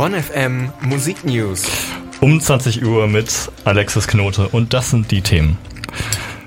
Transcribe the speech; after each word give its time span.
Bonn 0.00 0.14
FM 0.14 0.72
Musik 0.80 1.26
News. 1.26 1.66
Um 2.22 2.40
20 2.40 2.86
Uhr 2.86 3.06
mit 3.06 3.50
Alexis 3.66 4.06
Knote 4.06 4.48
und 4.48 4.72
das 4.72 4.88
sind 4.88 5.10
die 5.10 5.20
Themen. 5.20 5.58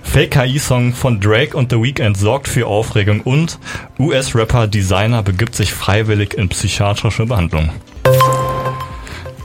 Fake-KI-Song 0.01 0.93
von 0.95 1.19
Drake 1.21 1.55
und 1.55 1.71
The 1.71 1.79
Weeknd 1.79 2.17
sorgt 2.17 2.47
für 2.47 2.65
Aufregung 2.65 3.21
und 3.21 3.59
US-Rapper 3.99 4.65
Designer 4.65 5.21
begibt 5.21 5.53
sich 5.53 5.71
freiwillig 5.71 6.33
in 6.33 6.49
psychiatrische 6.49 7.27
Behandlung. 7.27 7.69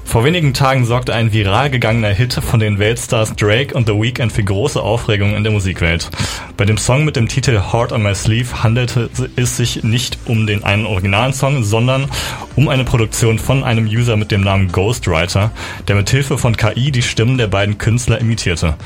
Vor 0.08 0.24
wenigen 0.24 0.54
Tagen 0.54 0.86
sorgte 0.86 1.12
ein 1.12 1.34
viral 1.34 1.68
gegangener 1.68 2.08
Hit 2.08 2.32
von 2.32 2.58
den 2.58 2.78
Weltstars 2.78 3.36
Drake 3.36 3.74
und 3.74 3.86
The 3.86 3.92
Weeknd 3.92 4.32
für 4.32 4.42
große 4.42 4.80
Aufregung 4.80 5.36
in 5.36 5.44
der 5.44 5.52
Musikwelt. 5.52 6.08
Bei 6.56 6.64
dem 6.64 6.78
Song 6.78 7.04
mit 7.04 7.16
dem 7.16 7.28
Titel 7.28 7.60
Heart 7.60 7.92
on 7.92 8.02
My 8.02 8.14
Sleeve 8.14 8.62
handelte 8.62 9.10
es 9.36 9.58
sich 9.58 9.84
nicht 9.84 10.18
um 10.24 10.46
den 10.46 10.64
einen 10.64 10.86
originalen 10.86 11.34
Song, 11.34 11.62
sondern 11.62 12.10
um 12.56 12.68
eine 12.68 12.84
Produktion 12.84 13.38
von 13.38 13.62
einem 13.62 13.84
User 13.84 14.16
mit 14.16 14.30
dem 14.30 14.40
Namen 14.40 14.72
Ghostwriter, 14.72 15.50
der 15.88 15.96
mit 15.96 16.08
Hilfe 16.08 16.38
von 16.38 16.56
KI 16.56 16.90
die 16.90 17.02
Stimmen 17.02 17.36
der 17.36 17.48
beiden 17.48 17.76
Künstler 17.76 18.18
imitierte. 18.18 18.76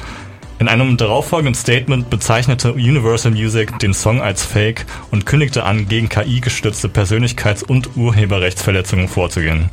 In 0.59 0.67
einem 0.67 0.97
darauffolgenden 0.97 1.55
Statement 1.55 2.11
bezeichnete 2.11 2.73
Universal 2.73 3.31
Music 3.31 3.79
den 3.79 3.95
Song 3.95 4.21
als 4.21 4.45
Fake 4.45 4.87
und 5.13 5.25
kündigte 5.25 5.63
an, 5.63 5.87
gegen 5.87 6.09
KI 6.09 6.41
gestützte 6.41 6.89
Persönlichkeits- 6.89 7.65
und 7.65 7.97
Urheberrechtsverletzungen 7.97 9.07
vorzugehen. 9.07 9.71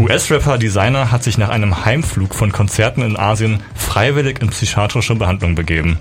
US-Rapper 0.00 0.56
Designer 0.56 1.12
hat 1.12 1.22
sich 1.22 1.36
nach 1.36 1.50
einem 1.50 1.84
Heimflug 1.84 2.34
von 2.34 2.52
Konzerten 2.52 3.02
in 3.02 3.18
Asien 3.18 3.60
freiwillig 3.74 4.40
in 4.40 4.48
psychiatrische 4.48 5.14
Behandlung 5.14 5.54
begeben. 5.54 5.98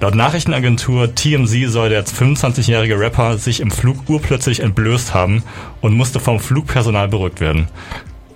Laut 0.00 0.16
Nachrichtenagentur 0.16 1.14
TMZ 1.14 1.70
soll 1.70 1.90
der 1.90 2.04
25-jährige 2.04 2.98
Rapper 2.98 3.38
sich 3.38 3.60
im 3.60 3.70
Flug 3.70 4.08
urplötzlich 4.08 4.58
entblößt 4.58 5.14
haben 5.14 5.44
und 5.80 5.94
musste 5.94 6.18
vom 6.18 6.40
Flugpersonal 6.40 7.06
beruhigt 7.06 7.40
werden. 7.40 7.68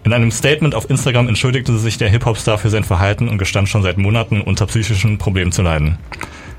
In 0.04 0.12
einem 0.12 0.30
Statement 0.30 0.76
auf 0.76 0.88
Instagram 0.88 1.26
entschuldigte 1.26 1.76
sich 1.78 1.98
der 1.98 2.08
Hip-Hop-Star 2.08 2.56
für 2.56 2.70
sein 2.70 2.84
Verhalten 2.84 3.28
und 3.28 3.38
gestand 3.38 3.68
schon 3.68 3.82
seit 3.82 3.98
Monaten 3.98 4.40
unter 4.40 4.66
psychischen 4.66 5.18
Problemen 5.18 5.50
zu 5.50 5.62
leiden. 5.62 5.98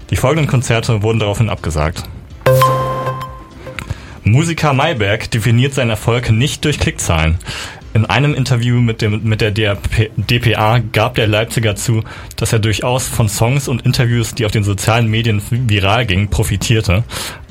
Die 0.10 0.18
folgenden 0.18 0.50
Konzerte 0.50 1.02
wurden 1.02 1.20
daraufhin 1.20 1.50
abgesagt. 1.50 2.04
Musiker 4.28 4.74
Mayberg 4.74 5.32
definiert 5.32 5.74
seinen 5.74 5.92
Erfolg 5.92 6.30
nicht 6.30 6.66
durch 6.66 6.80
Klickzahlen. 6.80 7.38
In 7.94 8.06
einem 8.06 8.36
Interview 8.36 8.80
mit, 8.80 9.02
dem, 9.02 9.24
mit 9.24 9.42
der 9.42 9.52
DAP, 9.52 10.12
DPA 10.18 10.80
gab 10.92 11.16
der 11.16 11.28
Leipziger 11.28 11.76
zu, 11.76 12.04
dass 12.36 12.54
er 12.54 12.60
durchaus 12.60 13.08
von 13.08 13.28
Songs 13.28 13.68
und 13.68 13.84
Interviews, 13.86 14.36
die 14.36 14.46
auf 14.46 14.52
den 14.52 14.64
sozialen 14.64 15.08
Medien 15.08 15.42
viral 15.50 16.06
gingen, 16.06 16.30
profitierte. 16.30 17.04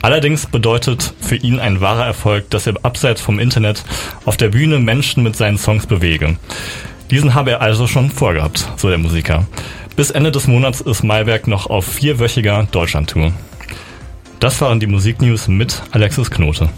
Allerdings 0.03 0.47
bedeutet 0.47 1.14
für 1.20 1.37
ihn 1.37 1.59
ein 1.59 1.81
wahrer 1.81 2.07
Erfolg, 2.07 2.48
dass 2.51 2.67
er 2.67 2.75
abseits 2.83 3.20
vom 3.20 3.39
Internet 3.39 3.84
auf 4.25 4.37
der 4.37 4.51
Bühne 4.51 4.79
Menschen 4.79 5.23
mit 5.23 5.37
seinen 5.37 5.59
Songs 5.59 5.87
bewege. 5.87 6.37
Diesen 7.11 7.34
habe 7.34 7.53
er 7.53 7.61
also 7.61 7.87
schon 7.87 8.11
vorgehabt, 8.11 8.69
so 8.77 8.89
der 8.89 8.98
Musiker. 8.98 9.47
Bis 9.97 10.11
Ende 10.11 10.31
des 10.31 10.47
Monats 10.47 10.81
ist 10.81 11.03
Malwerk 11.03 11.47
noch 11.47 11.69
auf 11.69 11.87
vierwöchiger 11.87 12.69
Deutschlandtour. 12.70 13.33
Das 14.39 14.61
waren 14.61 14.81
die 14.81 14.87
Musiknews 14.87 15.48
mit 15.48 15.83
Alexis 15.92 16.31
Knote. 16.31 16.69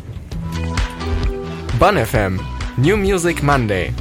Bonn 1.79 1.97
FM 1.97 2.41
New 2.81 2.97
Music 2.97 3.43
Monday. 3.43 3.93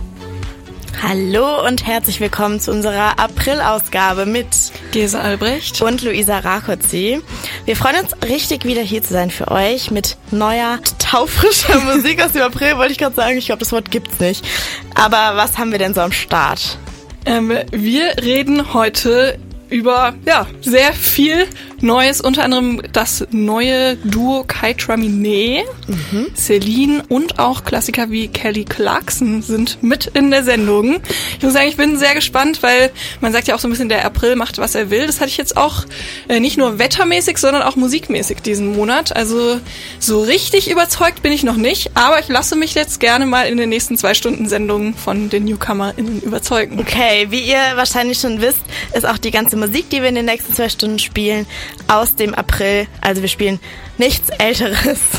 Hallo 1.02 1.66
und 1.66 1.88
herzlich 1.88 2.20
willkommen 2.20 2.60
zu 2.60 2.72
unserer 2.72 3.18
April-Ausgabe 3.18 4.28
mit 4.28 4.46
Gesa 4.92 5.20
Albrecht 5.20 5.82
und 5.82 6.04
Luisa 6.04 6.38
Rakotzi. 6.38 7.20
Wir 7.66 7.76
freuen 7.76 8.04
uns 8.04 8.12
richtig 8.30 8.66
wieder 8.66 8.84
hier 8.84 9.02
zu 9.02 9.14
sein 9.14 9.32
für 9.32 9.50
euch 9.50 9.90
mit 9.90 10.18
neuer, 10.30 10.78
taufrischer 11.00 11.80
Musik 11.96 12.24
aus 12.24 12.34
dem 12.34 12.44
April, 12.44 12.78
wollte 12.78 12.92
ich 12.92 13.00
gerade 13.00 13.16
sagen. 13.16 13.40
Ich 13.40 13.48
glaube, 13.48 13.62
das 13.62 13.72
Wort 13.72 13.90
gibt's 13.90 14.20
nicht. 14.20 14.46
Aber 14.94 15.36
was 15.36 15.58
haben 15.58 15.72
wir 15.72 15.80
denn 15.80 15.96
so 15.96 16.02
am 16.02 16.12
Start? 16.12 16.78
Ähm, 17.26 17.58
wir 17.72 18.16
reden 18.22 18.76
heute 18.76 19.40
über 19.70 20.14
ja 20.24 20.46
sehr 20.62 20.94
viel 20.94 21.48
Neues, 21.82 22.22
unter 22.22 22.44
anderem 22.44 22.82
das 22.94 23.28
neue 23.32 23.96
Duo 23.98 24.44
Kai 24.48 24.74
Tramine, 24.74 25.64
mhm. 25.88 26.28
Celine 26.36 27.04
und 27.10 27.40
auch 27.40 27.64
Klassiker 27.64 28.10
wie 28.10 28.28
Kelly 28.28 28.66
Clarkson 28.66 29.42
sind 29.42 29.82
mit 29.84 30.08
in 30.08 30.32
der 30.32 30.44
Sendung. 30.44 31.00
Ich 31.38 31.44
muss 31.44 31.54
sagen, 31.54 31.68
ich 31.68 31.78
bin 31.78 31.98
sehr 31.98 32.16
gespannt, 32.16 32.64
weil 32.64 32.92
man 33.22 33.32
sagt 33.32 33.48
ja 33.48 33.56
auch 33.56 33.60
so 33.60 33.68
ein 33.68 33.72
bisschen, 33.72 33.90
der 33.90 34.06
April 34.06 34.36
macht, 34.36 34.58
was 34.58 34.76
er 34.76 34.90
will. 34.90 35.08
Das 35.08 35.20
hatte 35.20 35.30
ich 35.30 35.38
jetzt 35.38 35.58
auch 35.58 35.86
äh, 36.28 36.40
nicht 36.40 36.58
nur 36.58 36.80
wettermäßig, 36.80 37.38
sondern 37.38 37.64
auch 37.64 37.76
musikmäßig 37.76 38.42
diesen 38.42 38.76
Monat. 38.76 39.16
Also 39.16 39.60
so 40.00 40.22
richtig 40.22 40.70
überzeugt 40.70 41.22
bin 41.22 41.32
ich 41.32 41.44
noch 41.44 41.58
nicht, 41.58 41.92
aber 41.96 42.20
ich 42.20 42.28
lasse 42.28 42.56
mich 42.56 42.74
jetzt 42.74 43.00
gerne 43.00 43.26
mal 43.26 43.48
in 43.48 43.58
den 43.58 43.70
nächsten 43.70 43.98
zwei 43.98 44.14
Stunden 44.14 44.48
Sendungen 44.48 44.94
von 44.94 45.30
den 45.30 45.46
NewcomerInnen 45.46 46.22
überzeugen. 46.22 46.80
Okay, 46.80 47.28
wie 47.30 47.42
ihr 47.42 47.76
wahrscheinlich 47.76 48.20
schon 48.20 48.42
wisst, 48.42 48.60
ist 48.94 49.06
auch 49.06 49.18
die 49.18 49.32
ganze 49.32 49.58
Musik, 49.58 49.90
die 49.90 50.02
wir 50.02 50.10
in 50.10 50.16
den 50.16 50.26
nächsten 50.26 50.54
zwei 50.54 50.70
Stunden 50.70 51.00
spielen, 51.00 51.46
aus 51.88 52.16
dem 52.16 52.34
April. 52.34 52.88
Also 53.02 53.22
wir 53.22 53.30
spielen 53.30 53.60
nichts 53.98 54.30
Älteres. 54.30 55.00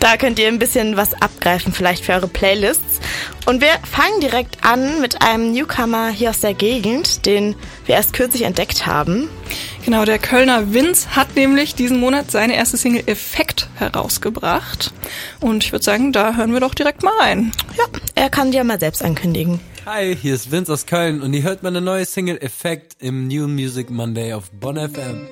Da 0.00 0.16
könnt 0.16 0.38
ihr 0.38 0.48
ein 0.48 0.58
bisschen 0.58 0.96
was 0.96 1.14
abgreifen, 1.14 1.72
vielleicht 1.72 2.04
für 2.04 2.12
eure 2.12 2.28
Playlists. 2.28 3.00
Und 3.46 3.60
wir 3.60 3.70
fangen 3.88 4.20
direkt 4.20 4.64
an 4.64 5.00
mit 5.00 5.22
einem 5.22 5.52
Newcomer 5.52 6.08
hier 6.08 6.30
aus 6.30 6.40
der 6.40 6.54
Gegend, 6.54 7.26
den 7.26 7.54
wir 7.86 7.96
erst 7.96 8.12
kürzlich 8.12 8.42
entdeckt 8.42 8.86
haben. 8.86 9.28
Genau, 9.84 10.04
der 10.04 10.18
Kölner 10.18 10.72
Vince 10.72 11.16
hat 11.16 11.34
nämlich 11.36 11.74
diesen 11.74 11.98
Monat 11.98 12.30
seine 12.30 12.54
erste 12.54 12.76
Single 12.76 13.04
Effekt 13.06 13.68
herausgebracht. 13.76 14.92
Und 15.40 15.64
ich 15.64 15.72
würde 15.72 15.84
sagen, 15.84 16.12
da 16.12 16.36
hören 16.36 16.52
wir 16.52 16.60
doch 16.60 16.74
direkt 16.74 17.02
mal 17.02 17.14
rein. 17.20 17.52
Ja, 17.76 17.84
er 18.14 18.30
kann 18.30 18.50
die 18.52 18.58
ja 18.58 18.64
mal 18.64 18.80
selbst 18.80 19.02
ankündigen. 19.02 19.60
Hi, 19.84 20.14
hier 20.14 20.34
ist 20.34 20.52
Vince 20.52 20.72
aus 20.72 20.86
Köln 20.86 21.22
und 21.22 21.34
ihr 21.34 21.42
hört 21.42 21.64
meine 21.64 21.80
neue 21.80 22.04
Single 22.04 22.38
Effekt 22.38 22.96
im 23.00 23.26
New 23.26 23.48
Music 23.48 23.90
Monday 23.90 24.32
auf 24.32 24.50
Bonn 24.52 24.76
FM. 24.76 25.26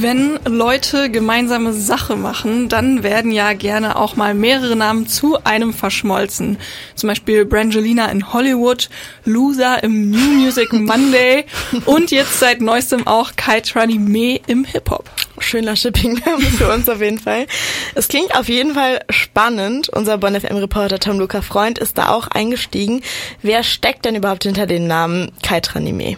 Wenn 0.00 0.40
Leute 0.44 1.08
gemeinsame 1.08 1.72
Sache 1.72 2.16
machen, 2.16 2.68
dann 2.68 3.02
werden 3.02 3.30
ja 3.30 3.52
gerne 3.52 3.96
auch 3.96 4.16
mal 4.16 4.34
mehrere 4.34 4.74
Namen 4.74 5.06
zu 5.06 5.38
einem 5.44 5.72
verschmolzen. 5.72 6.58
Zum 6.96 7.08
Beispiel 7.08 7.44
Brangelina 7.44 8.06
in 8.06 8.32
Hollywood, 8.32 8.90
Loser 9.24 9.82
im 9.84 10.10
New 10.10 10.32
Music 10.32 10.72
Monday 10.72 11.44
und 11.86 12.10
jetzt 12.10 12.40
seit 12.40 12.60
neuestem 12.60 13.06
auch 13.06 13.32
Kai 13.36 13.62
Me 13.86 14.40
im 14.46 14.64
Hip-Hop. 14.64 15.08
Schöner 15.38 15.76
Shipping 15.76 16.20
für 16.58 16.72
uns 16.72 16.88
auf 16.88 17.00
jeden 17.00 17.18
Fall. 17.18 17.46
Es 17.94 18.08
klingt 18.08 18.36
auf 18.36 18.48
jeden 18.48 18.74
Fall 18.74 19.00
spannend. 19.10 19.88
Unser 19.90 20.18
Bonn 20.18 20.38
FM 20.38 20.56
Reporter 20.56 20.98
Tom 20.98 21.18
Luca 21.18 21.40
Freund 21.40 21.78
ist 21.78 21.98
da 21.98 22.08
auch 22.08 22.26
eingestiegen. 22.28 23.02
Wer 23.42 23.62
steckt 23.62 24.04
denn 24.04 24.16
überhaupt 24.16 24.42
hinter 24.42 24.66
dem 24.66 24.86
Namen 24.86 25.30
Kai 25.42 25.60
Tranime? 25.60 26.16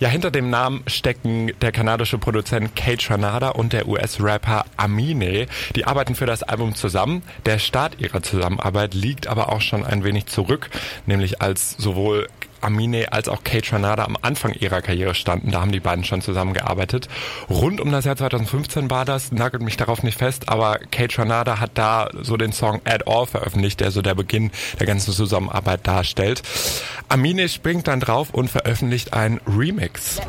Ja, 0.00 0.08
hinter 0.08 0.30
dem 0.30 0.48
Namen 0.48 0.82
stecken 0.86 1.52
der 1.60 1.72
kanadische 1.72 2.16
Produzent 2.16 2.74
Kate 2.74 2.96
Tranada 2.96 3.50
und 3.50 3.74
der 3.74 3.86
US-Rapper 3.86 4.64
Amine. 4.78 5.46
Die 5.76 5.84
arbeiten 5.84 6.14
für 6.14 6.24
das 6.24 6.42
Album 6.42 6.74
zusammen. 6.74 7.22
Der 7.44 7.58
Start 7.58 8.00
ihrer 8.00 8.22
Zusammenarbeit 8.22 8.94
liegt 8.94 9.26
aber 9.26 9.52
auch 9.52 9.60
schon 9.60 9.84
ein 9.84 10.02
wenig 10.02 10.24
zurück, 10.24 10.70
nämlich 11.04 11.42
als 11.42 11.72
sowohl 11.72 12.28
Amine 12.60 13.12
als 13.12 13.28
auch 13.28 13.44
Kate 13.44 13.62
Tranada 13.62 14.04
am 14.04 14.16
Anfang 14.22 14.52
ihrer 14.54 14.82
Karriere 14.82 15.14
standen. 15.14 15.50
Da 15.50 15.60
haben 15.60 15.72
die 15.72 15.80
beiden 15.80 16.04
schon 16.04 16.22
zusammengearbeitet. 16.22 17.08
Rund 17.48 17.80
um 17.80 17.90
das 17.90 18.04
Jahr 18.04 18.16
2015 18.16 18.90
war 18.90 19.04
das, 19.04 19.32
nagelt 19.32 19.62
mich 19.62 19.76
darauf 19.76 20.02
nicht 20.02 20.18
fest, 20.18 20.48
aber 20.48 20.78
Kate 20.90 21.14
Tranada 21.14 21.60
hat 21.60 21.72
da 21.74 22.08
so 22.20 22.36
den 22.36 22.52
Song 22.52 22.80
At 22.84 23.06
All 23.06 23.26
veröffentlicht, 23.26 23.80
der 23.80 23.90
so 23.90 24.02
der 24.02 24.14
Beginn 24.14 24.50
der 24.78 24.86
ganzen 24.86 25.12
Zusammenarbeit 25.12 25.86
darstellt. 25.86 26.42
Amine 27.08 27.48
springt 27.48 27.88
dann 27.88 28.00
drauf 28.00 28.30
und 28.32 28.48
veröffentlicht 28.48 29.12
ein 29.12 29.40
Remix. 29.46 30.20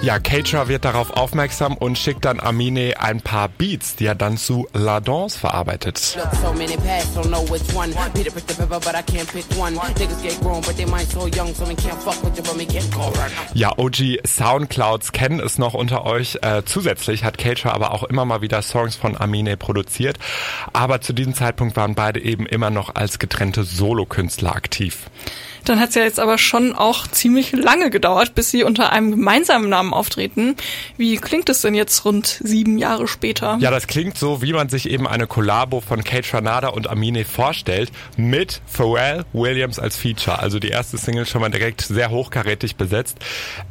Ja, 0.00 0.20
Keitra 0.20 0.68
wird 0.68 0.84
darauf 0.84 1.10
aufmerksam 1.10 1.76
und 1.76 1.98
schickt 1.98 2.24
dann 2.24 2.38
Amine 2.38 2.94
ein 3.00 3.20
paar 3.20 3.48
Beats, 3.48 3.96
die 3.96 4.06
er 4.06 4.14
dann 4.14 4.36
zu 4.36 4.68
La 4.72 5.00
Danse 5.00 5.36
verarbeitet. 5.36 6.16
Ja, 13.54 13.76
OG 13.76 14.20
Soundclouds 14.24 15.10
kennen 15.10 15.40
es 15.40 15.58
noch 15.58 15.74
unter 15.74 16.06
euch. 16.06 16.38
Äh, 16.42 16.62
zusätzlich 16.64 17.24
hat 17.24 17.36
Keitra 17.36 17.72
aber 17.72 17.92
auch 17.92 18.04
immer 18.04 18.24
mal 18.24 18.40
wieder 18.40 18.62
Songs 18.62 18.94
von 18.94 19.16
Amine 19.20 19.56
produziert. 19.56 20.16
Aber 20.72 21.00
zu 21.00 21.12
diesem 21.12 21.34
Zeitpunkt 21.34 21.74
waren 21.74 21.96
beide 21.96 22.20
eben 22.20 22.46
immer 22.46 22.70
noch 22.70 22.94
als 22.94 23.18
getrennte 23.18 23.64
Solokünstler 23.64 24.54
aktiv. 24.54 25.10
Dann 25.64 25.80
hat 25.80 25.90
es 25.90 25.94
ja 25.94 26.02
jetzt 26.02 26.20
aber 26.20 26.38
schon 26.38 26.74
auch 26.74 27.06
ziemlich 27.06 27.52
lange 27.52 27.90
gedauert, 27.90 28.34
bis 28.34 28.50
sie 28.50 28.64
unter 28.64 28.92
einem 28.92 29.10
gemeinsamen 29.10 29.68
Namen 29.68 29.92
auftreten. 29.92 30.56
Wie 30.96 31.16
klingt 31.16 31.48
es 31.48 31.60
denn 31.60 31.74
jetzt 31.74 32.04
rund 32.04 32.26
sieben 32.42 32.78
Jahre 32.78 33.08
später? 33.08 33.58
Ja, 33.60 33.70
das 33.70 33.86
klingt 33.86 34.18
so, 34.18 34.42
wie 34.42 34.52
man 34.52 34.68
sich 34.68 34.88
eben 34.88 35.06
eine 35.06 35.26
Kollabo 35.26 35.80
von 35.80 36.04
Kate 36.04 36.32
Ranada 36.32 36.68
und 36.68 36.88
Amine 36.88 37.24
vorstellt, 37.24 37.90
mit 38.16 38.60
Pharrell 38.66 39.24
Williams 39.32 39.78
als 39.78 39.96
Feature. 39.96 40.38
Also 40.38 40.58
die 40.58 40.68
erste 40.68 40.98
Single 40.98 41.26
schon 41.26 41.40
mal 41.40 41.50
direkt 41.50 41.82
sehr 41.82 42.10
hochkarätig 42.10 42.76
besetzt. 42.76 43.18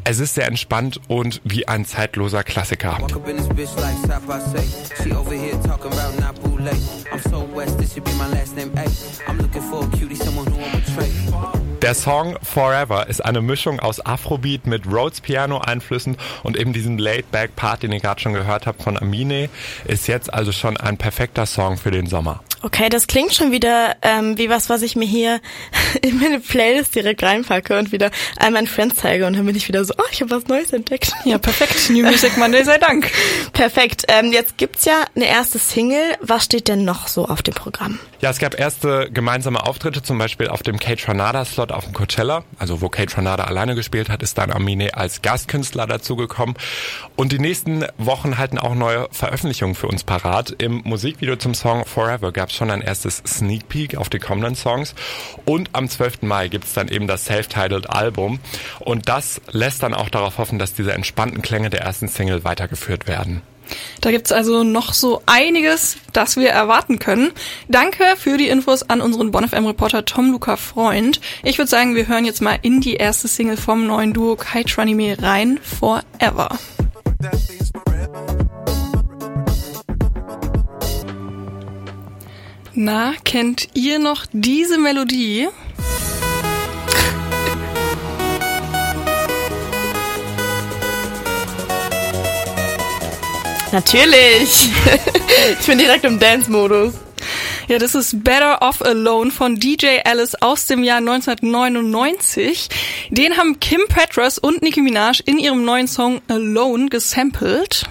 Es 0.04 0.19
ist 0.19 0.36
sehr 0.36 0.48
entspannt 0.48 1.00
und 1.07 1.42
wie 1.44 1.68
ein 1.68 1.86
zeitloser 1.86 2.44
Klassiker. 2.44 2.98
I'm 7.12 7.31
so 7.31 7.48
west, 7.56 7.78
this 7.80 7.94
should 7.94 8.04
be 8.04 8.12
my 8.13 8.28
last 8.28 8.56
name. 8.56 8.72
Ay, 8.75 8.88
I'm 9.28 9.38
looking 9.40 9.62
for 9.62 9.83
a 9.83 9.88
cutie, 9.98 10.16
someone 10.16 10.45
who 10.48 10.60
I'm 10.62 10.72
betray. 10.81 11.76
Der 11.81 11.94
Song 11.94 12.38
Forever 12.41 13.07
ist 13.07 13.24
eine 13.24 13.41
Mischung 13.41 13.79
aus 13.79 14.03
Afrobeat 14.03 14.65
mit 14.65 14.88
Rhodes 14.88 15.21
Piano 15.21 15.59
Einflüssen 15.59 16.18
und 16.41 16.57
eben 16.57 16.74
diesem 16.74 16.97
Laid-Back 16.97 17.56
Part, 17.56 17.83
den 17.83 17.91
ihr 17.91 18.00
gerade 18.00 18.19
schon 18.19 18.33
gehört 18.33 18.65
habt 18.65 18.81
von 18.81 18.97
Amine, 18.97 19.50
ist 19.85 20.07
jetzt 20.07 20.33
also 20.33 20.51
schon 20.51 20.75
ein 20.77 20.97
perfekter 20.97 21.45
Song 21.45 21.77
für 21.77 21.91
den 21.91 22.07
Sommer. 22.07 22.41
Okay, 22.62 22.89
das 22.89 23.07
klingt 23.07 23.33
schon 23.33 23.51
wieder 23.51 23.95
ähm, 24.01 24.38
wie 24.38 24.50
was, 24.50 24.69
was 24.69 24.81
ich 24.81 24.95
mir 24.95 25.06
hier 25.06 25.39
in 26.01 26.19
meine 26.19 26.39
Playlist 26.39 26.95
direkt 26.95 27.21
reinpacke 27.24 27.77
und 27.77 27.92
wieder 27.92 28.12
all 28.38 28.51
meinen 28.51 28.68
Friends 28.68 28.98
zeige 28.98 29.25
und 29.27 29.36
dann 29.36 29.45
bin 29.45 29.56
ich 29.56 29.68
wieder 29.68 29.83
so, 29.86 29.94
oh, 29.98 30.07
ich 30.12 30.21
habe 30.21 30.31
was 30.31 30.48
Neues 30.48 30.74
entdeckt. 30.74 31.12
Ja, 31.24 31.38
perfekt. 31.38 31.89
New 31.89 32.04
Music 32.04 32.38
Monday 32.38 32.63
sei 32.63 32.77
Dank. 32.77 33.12
Perfekt. 33.54 34.06
Ähm, 34.07 34.31
jetzt 34.31 34.57
gibt's 34.57 34.86
ja 34.86 35.06
eine 35.15 35.27
erste 35.27 35.59
Single. 35.59 36.15
Was 36.21 36.45
steht 36.45 36.68
denn 36.68 36.86
noch 36.86 37.07
so 37.07 37.25
auf 37.25 37.42
dem 37.42 37.54
Programm? 37.54 38.00
Ja, 38.19 38.31
es 38.31 38.39
gab 38.39 38.59
erste 38.59 39.09
gemeinsame 39.12 39.63
Auftritte, 39.63 40.01
zum 40.01 40.18
Beispiel 40.18 40.48
auf 40.48 40.63
dem 40.63 40.80
Kate 40.80 41.07
Ranada 41.07 41.45
Slot 41.45 41.71
auf 41.71 41.86
dem 41.86 41.94
Coachella, 41.94 42.44
also 42.57 42.81
wo 42.81 42.89
Kate 42.89 43.15
Ranada 43.15 43.44
alleine 43.44 43.75
gespielt 43.75 44.09
hat, 44.09 44.24
ist 44.24 44.38
dann 44.38 44.51
Amine 44.51 44.95
als 44.95 45.21
Gastkünstler 45.21 45.86
dazugekommen. 45.86 46.56
Und 47.15 47.31
die 47.31 47.39
nächsten 47.39 47.86
Wochen 47.98 48.38
halten 48.38 48.57
auch 48.57 48.74
neue 48.74 49.07
Veröffentlichungen 49.12 49.75
für 49.75 49.88
uns 49.88 50.04
parat. 50.04 50.56
Im 50.57 50.81
Musikvideo 50.83 51.36
zum 51.36 51.54
Song 51.54 51.86
Forever 51.86 52.31
gab 52.31 52.46
es 52.49 52.55
schon 52.55 52.71
ein 52.71 52.81
erstes 52.81 53.21
Sneak 53.25 53.69
Peek 53.69 53.97
auf 53.97 54.09
die 54.09 54.19
kommenden 54.19 54.55
Songs. 54.55 54.95
Und 55.45 55.69
am 55.73 55.89
12. 55.89 56.23
Mai 56.23 56.47
gibt 56.47 56.65
es 56.65 56.73
dann 56.73 56.88
eben 56.88 57.07
das 57.07 57.25
Self-Titled 57.25 57.89
Album. 57.89 58.39
Und 58.79 59.09
das 59.09 59.41
lässt 59.51 59.83
dann 59.83 59.94
auch 59.94 60.09
darauf 60.09 60.38
hoffen, 60.38 60.59
dass 60.59 60.73
diese 60.73 60.94
entspannten 60.94 61.41
Klänge 61.41 61.69
der 61.69 61.81
ersten 61.81 62.07
Single 62.07 62.44
weitergeführt 62.44 63.07
werden. 63.07 63.41
Da 64.01 64.11
gibt's 64.11 64.31
also 64.31 64.63
noch 64.63 64.94
so 64.94 65.21
einiges, 65.25 65.97
das 66.13 66.38
wir 66.38 66.49
erwarten 66.49 66.99
können. 66.99 67.31
Danke 67.67 68.03
für 68.17 68.38
die 68.38 68.47
Infos 68.47 68.83
an 68.83 69.01
unseren 69.01 69.31
BonfM-Reporter 69.31 70.05
Tom 70.05 70.31
Luca 70.31 70.57
Freund. 70.57 71.19
Ich 71.44 71.57
würde 71.57 71.69
sagen, 71.69 71.95
wir 71.95 72.07
hören 72.07 72.25
jetzt 72.25 72.41
mal 72.41 72.57
in 72.61 72.81
die 72.81 72.95
erste 72.95 73.27
Single 73.27 73.57
vom 73.57 73.88
neuen 73.88 74.13
Duo 74.13 74.35
Kai 74.35 74.63
Tranime 74.63 75.21
rein, 75.21 75.59
Forever. 75.61 76.57
Na, 82.79 83.15
kennt 83.24 83.69
ihr 83.74 83.97
noch 83.97 84.27
diese 84.31 84.77
Melodie? 84.77 85.47
Natürlich. 93.71 94.69
ich 95.59 95.65
bin 95.65 95.79
direkt 95.79 96.06
im 96.06 96.19
Dance-Modus. 96.19 96.94
Ja, 97.68 97.79
das 97.79 97.95
ist 97.95 98.24
Better 98.24 98.62
Off 98.62 98.83
Alone 98.83 99.31
von 99.31 99.56
DJ 99.56 100.01
Alice 100.06 100.35
aus 100.35 100.68
dem 100.68 100.83
Jahr 100.83 101.00
1999. 101.00 102.69
Den 103.09 103.38
haben 103.38 103.59
Kim 103.59 103.81
Petras 103.89 104.38
und 104.38 104.62
Nicki 104.62 104.83
Minaj 104.83 105.23
in 105.25 105.39
ihrem 105.39 105.65
neuen 105.65 105.88
Song 105.88 106.21
Alone 106.27 106.89
gesampelt. 106.89 107.88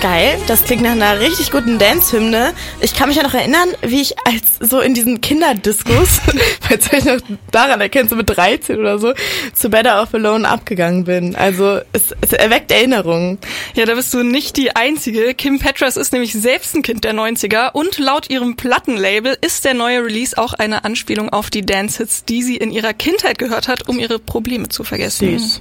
Geil, 0.00 0.38
das 0.46 0.64
klingt 0.64 0.82
nach 0.82 0.92
einer 0.92 1.20
richtig 1.20 1.50
guten 1.50 1.78
Dance-Hymne. 1.78 2.54
Ich 2.80 2.94
kann 2.94 3.08
mich 3.08 3.18
ja 3.18 3.22
noch 3.22 3.34
erinnern, 3.34 3.68
wie 3.82 4.00
ich 4.00 4.14
als 4.24 4.56
so 4.58 4.80
in 4.80 4.94
diesen 4.94 5.20
Kinderdiscos, 5.20 6.20
falls 6.62 6.90
ihr 6.90 6.98
euch 6.98 7.04
noch 7.04 7.20
daran 7.50 7.82
erkennt, 7.82 8.08
so 8.08 8.16
mit 8.16 8.34
13 8.34 8.78
oder 8.78 8.98
so, 8.98 9.12
zu 9.52 9.68
Better 9.68 10.00
Off 10.00 10.14
Alone 10.14 10.48
abgegangen 10.48 11.04
bin. 11.04 11.36
Also 11.36 11.80
es, 11.92 12.14
es 12.22 12.32
erweckt 12.32 12.72
Erinnerungen. 12.72 13.38
Ja, 13.74 13.84
da 13.84 13.94
bist 13.94 14.14
du 14.14 14.22
nicht 14.22 14.56
die 14.56 14.74
Einzige. 14.74 15.34
Kim 15.34 15.58
Petras 15.58 15.98
ist 15.98 16.14
nämlich 16.14 16.32
selbst 16.32 16.74
ein 16.74 16.80
Kind 16.80 17.04
der 17.04 17.12
90er 17.12 17.72
und 17.72 17.98
laut 17.98 18.30
ihrem 18.30 18.56
Plattenlabel 18.56 19.36
ist 19.42 19.66
der 19.66 19.74
neue 19.74 20.02
Release 20.02 20.38
auch 20.38 20.54
eine 20.54 20.84
Anspielung 20.84 21.28
auf 21.28 21.50
die 21.50 21.60
Dance-Hits, 21.60 22.24
die 22.24 22.42
sie 22.42 22.56
in 22.56 22.70
ihrer 22.70 22.94
Kindheit 22.94 23.36
gehört 23.36 23.68
hat, 23.68 23.86
um 23.86 23.98
ihre 23.98 24.18
Probleme 24.18 24.70
zu 24.70 24.82
vergessen. 24.82 25.38
Süß. 25.38 25.60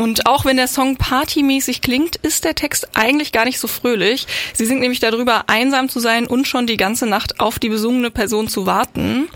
Und 0.00 0.24
auch 0.26 0.46
wenn 0.46 0.56
der 0.56 0.66
Song 0.66 0.96
partymäßig 0.96 1.82
klingt, 1.82 2.16
ist 2.16 2.44
der 2.44 2.54
Text 2.54 2.88
eigentlich 2.94 3.32
gar 3.32 3.44
nicht 3.44 3.60
so 3.60 3.68
fröhlich. 3.68 4.26
Sie 4.54 4.64
singt 4.64 4.80
nämlich 4.80 5.00
darüber, 5.00 5.44
einsam 5.48 5.90
zu 5.90 6.00
sein 6.00 6.26
und 6.26 6.48
schon 6.48 6.66
die 6.66 6.78
ganze 6.78 7.04
Nacht 7.04 7.38
auf 7.38 7.58
die 7.58 7.68
besungene 7.68 8.10
Person 8.10 8.48
zu 8.48 8.64
warten. 8.64 9.28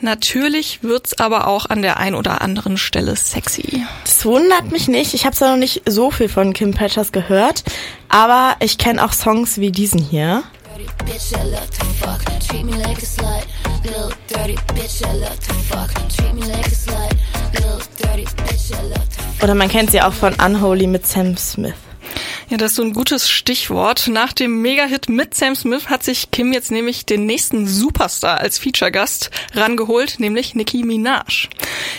Natürlich 0.00 0.82
wird's 0.82 1.20
aber 1.20 1.46
auch 1.46 1.66
an 1.66 1.82
der 1.82 1.98
ein 1.98 2.16
oder 2.16 2.40
anderen 2.40 2.78
Stelle 2.78 3.14
sexy. 3.14 3.86
Das 4.02 4.24
wundert 4.24 4.72
mich 4.72 4.88
nicht. 4.88 5.14
Ich 5.14 5.24
habe 5.24 5.36
zwar 5.36 5.52
noch 5.52 5.56
nicht 5.56 5.82
so 5.86 6.10
viel 6.10 6.28
von 6.28 6.52
Kim 6.52 6.74
Petras 6.74 7.12
gehört, 7.12 7.62
aber 8.08 8.56
ich 8.58 8.76
kenne 8.76 9.04
auch 9.04 9.12
Songs 9.12 9.58
wie 9.58 9.70
diesen 9.70 10.02
hier. 10.02 10.42
dirty 10.78 11.04
bitch, 11.04 11.32
I 11.32 11.42
love 11.44 11.70
to 11.70 11.84
fuck. 11.84 12.20
Treat 12.40 12.64
me 12.64 12.72
like 12.72 12.98
a 12.98 13.06
slut. 13.06 13.46
Little 13.84 14.12
dirty 14.26 14.56
bitch, 14.74 15.04
I 15.04 15.12
love 15.12 15.38
to 15.38 15.54
fuck. 15.54 15.90
Treat 16.08 16.34
me 16.34 16.42
like 16.42 16.66
a 16.66 16.70
slut. 16.70 17.12
Little 17.54 17.80
dirty 17.98 18.24
bitch, 18.24 18.74
I 18.74 18.82
love 18.82 19.08
to 19.08 19.10
fuck. 19.10 19.17
Oder 19.42 19.54
man 19.54 19.68
kennt 19.68 19.90
sie 19.90 20.02
auch 20.02 20.12
von 20.12 20.34
Unholy 20.34 20.86
mit 20.86 21.06
Sam 21.06 21.36
Smith. 21.36 21.87
Ja, 22.50 22.56
das 22.56 22.70
ist 22.70 22.76
so 22.76 22.82
ein 22.82 22.94
gutes 22.94 23.28
Stichwort. 23.28 24.08
Nach 24.08 24.32
dem 24.32 24.62
Mega-Hit 24.62 25.10
mit 25.10 25.34
Sam 25.34 25.54
Smith 25.54 25.88
hat 25.88 26.02
sich 26.02 26.30
Kim 26.30 26.54
jetzt 26.54 26.70
nämlich 26.70 27.04
den 27.04 27.26
nächsten 27.26 27.66
Superstar 27.66 28.38
als 28.38 28.58
Feature-Gast 28.58 29.30
rangeholt, 29.52 30.18
nämlich 30.18 30.54
Nicki 30.54 30.82
Minaj. 30.82 31.50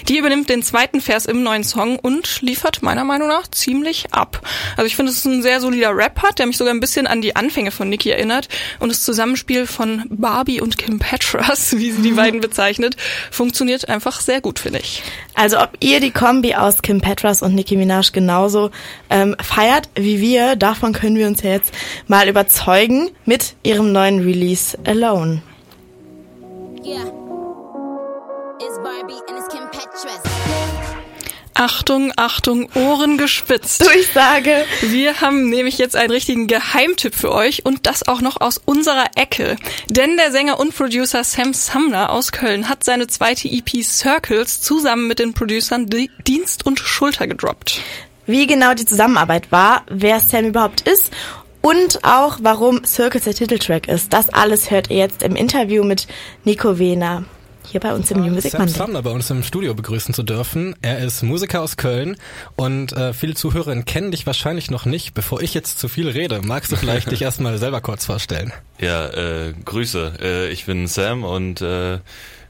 Die 0.08 0.18
übernimmt 0.18 0.50
den 0.50 0.64
zweiten 0.64 1.02
Vers 1.02 1.28
im 1.28 1.44
neuen 1.44 1.64
Song 1.64 2.00
und 2.00 2.42
liefert 2.42 2.82
meiner 2.82 3.04
Meinung 3.04 3.28
nach 3.28 3.48
ziemlich 3.48 4.12
ab. 4.12 4.42
Also 4.76 4.88
ich 4.88 4.96
finde, 4.96 5.12
es 5.12 5.20
ist 5.20 5.26
ein 5.26 5.44
sehr 5.44 5.62
solider 5.62 5.96
Rap-Part, 5.96 6.40
der 6.40 6.48
mich 6.48 6.58
sogar 6.58 6.74
ein 6.74 6.80
bisschen 6.80 7.06
an 7.06 7.22
die 7.22 7.36
Anfänge 7.36 7.70
von 7.70 7.88
Nicki 7.88 8.10
erinnert. 8.10 8.50
Und 8.80 8.90
das 8.90 9.04
Zusammenspiel 9.04 9.68
von 9.68 10.06
Barbie 10.10 10.62
und 10.62 10.80
Kim 10.80 10.98
Petras, 10.98 11.74
wie 11.78 11.92
sie 11.92 12.02
die 12.02 12.14
beiden 12.14 12.42
bezeichnet, 12.42 12.98
funktioniert 13.30 13.88
einfach 13.88 14.20
sehr 14.20 14.42
gut, 14.42 14.58
finde 14.58 14.80
ich. 14.80 15.04
Also 15.36 15.60
ob 15.60 15.78
ihr 15.80 16.00
die 16.00 16.12
Kombi 16.12 16.56
aus 16.56 16.82
Kim 16.82 17.02
Petras 17.02 17.44
und 17.44 17.54
Nicki 17.54 17.76
Minaj 17.76 18.12
genauso 18.12 18.72
ähm, 19.12 19.36
feiert 19.42 19.90
wie 19.94 20.20
wir, 20.20 20.39
davon 20.56 20.94
können 20.94 21.16
wir 21.16 21.28
uns 21.28 21.42
ja 21.44 21.52
jetzt 21.52 21.74
mal 22.08 22.28
überzeugen 22.28 23.10
mit 23.26 23.56
ihrem 23.64 23.92
neuen 23.92 24.20
Release 24.20 24.78
Alone. 24.86 25.42
Yeah. 26.84 27.06
It's 28.60 28.78
Barbie 28.84 29.14
and 29.28 29.38
it's 29.40 29.48
Kim 29.50 29.70
Petras. 29.72 30.22
Achtung, 31.62 32.14
Achtung, 32.16 32.70
Ohren 32.74 33.18
gespitzt. 33.18 33.82
Durchsage. 33.86 34.64
Wir 34.82 35.20
haben 35.20 35.50
nämlich 35.50 35.78
jetzt 35.78 35.98
einen 35.98 36.10
richtigen 36.12 36.48
Geheimtipp 36.48 37.14
für 37.14 37.34
euch 37.34 37.66
und 37.66 37.86
das 37.86 38.08
auch 38.08 38.22
noch 38.22 38.40
aus 38.40 38.62
unserer 38.64 39.08
Ecke. 39.16 39.58
Denn 39.90 40.16
der 40.16 40.32
Sänger 40.32 40.58
und 40.58 40.74
Producer 40.74 41.22
Sam 41.26 41.54
Sumner 41.54 42.12
aus 42.12 42.32
Köln 42.32 42.70
hat 42.70 42.86
seine 42.86 43.08
zweite 43.08 43.50
EP 43.50 43.84
Circles 43.84 44.62
zusammen 44.62 45.08
mit 45.10 45.20
den 45.20 45.34
Producern 45.34 45.88
Di- 45.88 46.10
Dienst 46.26 46.66
und 46.66 46.80
Schulter 46.80 47.28
gedroppt. 47.28 47.82
Wie 48.30 48.46
genau 48.46 48.76
die 48.76 48.86
Zusammenarbeit 48.86 49.52
war, 49.52 49.82
wer 49.90 50.20
Sam 50.20 50.46
überhaupt 50.46 50.82
ist 50.82 51.12
und 51.62 52.04
auch 52.04 52.38
warum 52.44 52.86
Circles 52.86 53.24
der 53.24 53.34
Titeltrack 53.34 53.88
ist. 53.88 54.14
Das 54.14 54.30
alles 54.30 54.70
hört 54.70 54.92
ihr 54.92 54.98
jetzt 54.98 55.24
im 55.24 55.36
Interview 55.36 55.84
mit 55.84 56.06
Nico 56.44 56.78
Wehner. 56.78 57.26
Hier 57.66 57.80
bei 57.80 57.92
uns 57.92 58.12
im 58.12 58.20
New 58.22 58.32
Music 58.32 58.52
Sam 58.52 58.62
Monday. 58.62 58.78
Sumner 58.78 59.02
bei 59.02 59.10
uns 59.10 59.32
im 59.32 59.42
Studio 59.42 59.74
begrüßen 59.74 60.14
zu 60.14 60.22
dürfen. 60.22 60.76
Er 60.84 61.00
ist 61.00 61.24
Musiker 61.24 61.64
aus 61.64 61.76
Köln 61.76 62.18
und 62.56 62.94
äh, 62.94 63.14
viele 63.14 63.34
Zuhörerinnen 63.34 63.86
kennen 63.86 64.12
dich 64.12 64.28
wahrscheinlich 64.28 64.70
noch 64.70 64.86
nicht. 64.86 65.16
Bevor 65.16 65.42
ich 65.42 65.56
jetzt 65.56 65.80
zu 65.80 65.88
viel 65.88 66.08
rede, 66.08 66.40
magst 66.44 66.72
du 66.72 66.76
vielleicht 66.76 67.10
dich 67.12 67.24
erstmal 67.24 67.58
selber 67.58 67.82
kurz 67.82 68.06
vorstellen? 68.06 68.54
Ja, 68.80 69.08
äh, 69.08 69.54
Grüße. 69.66 70.14
Äh, 70.22 70.50
ich 70.50 70.68
bin 70.68 70.86
Sam 70.86 71.24
und 71.24 71.62
äh, 71.62 71.98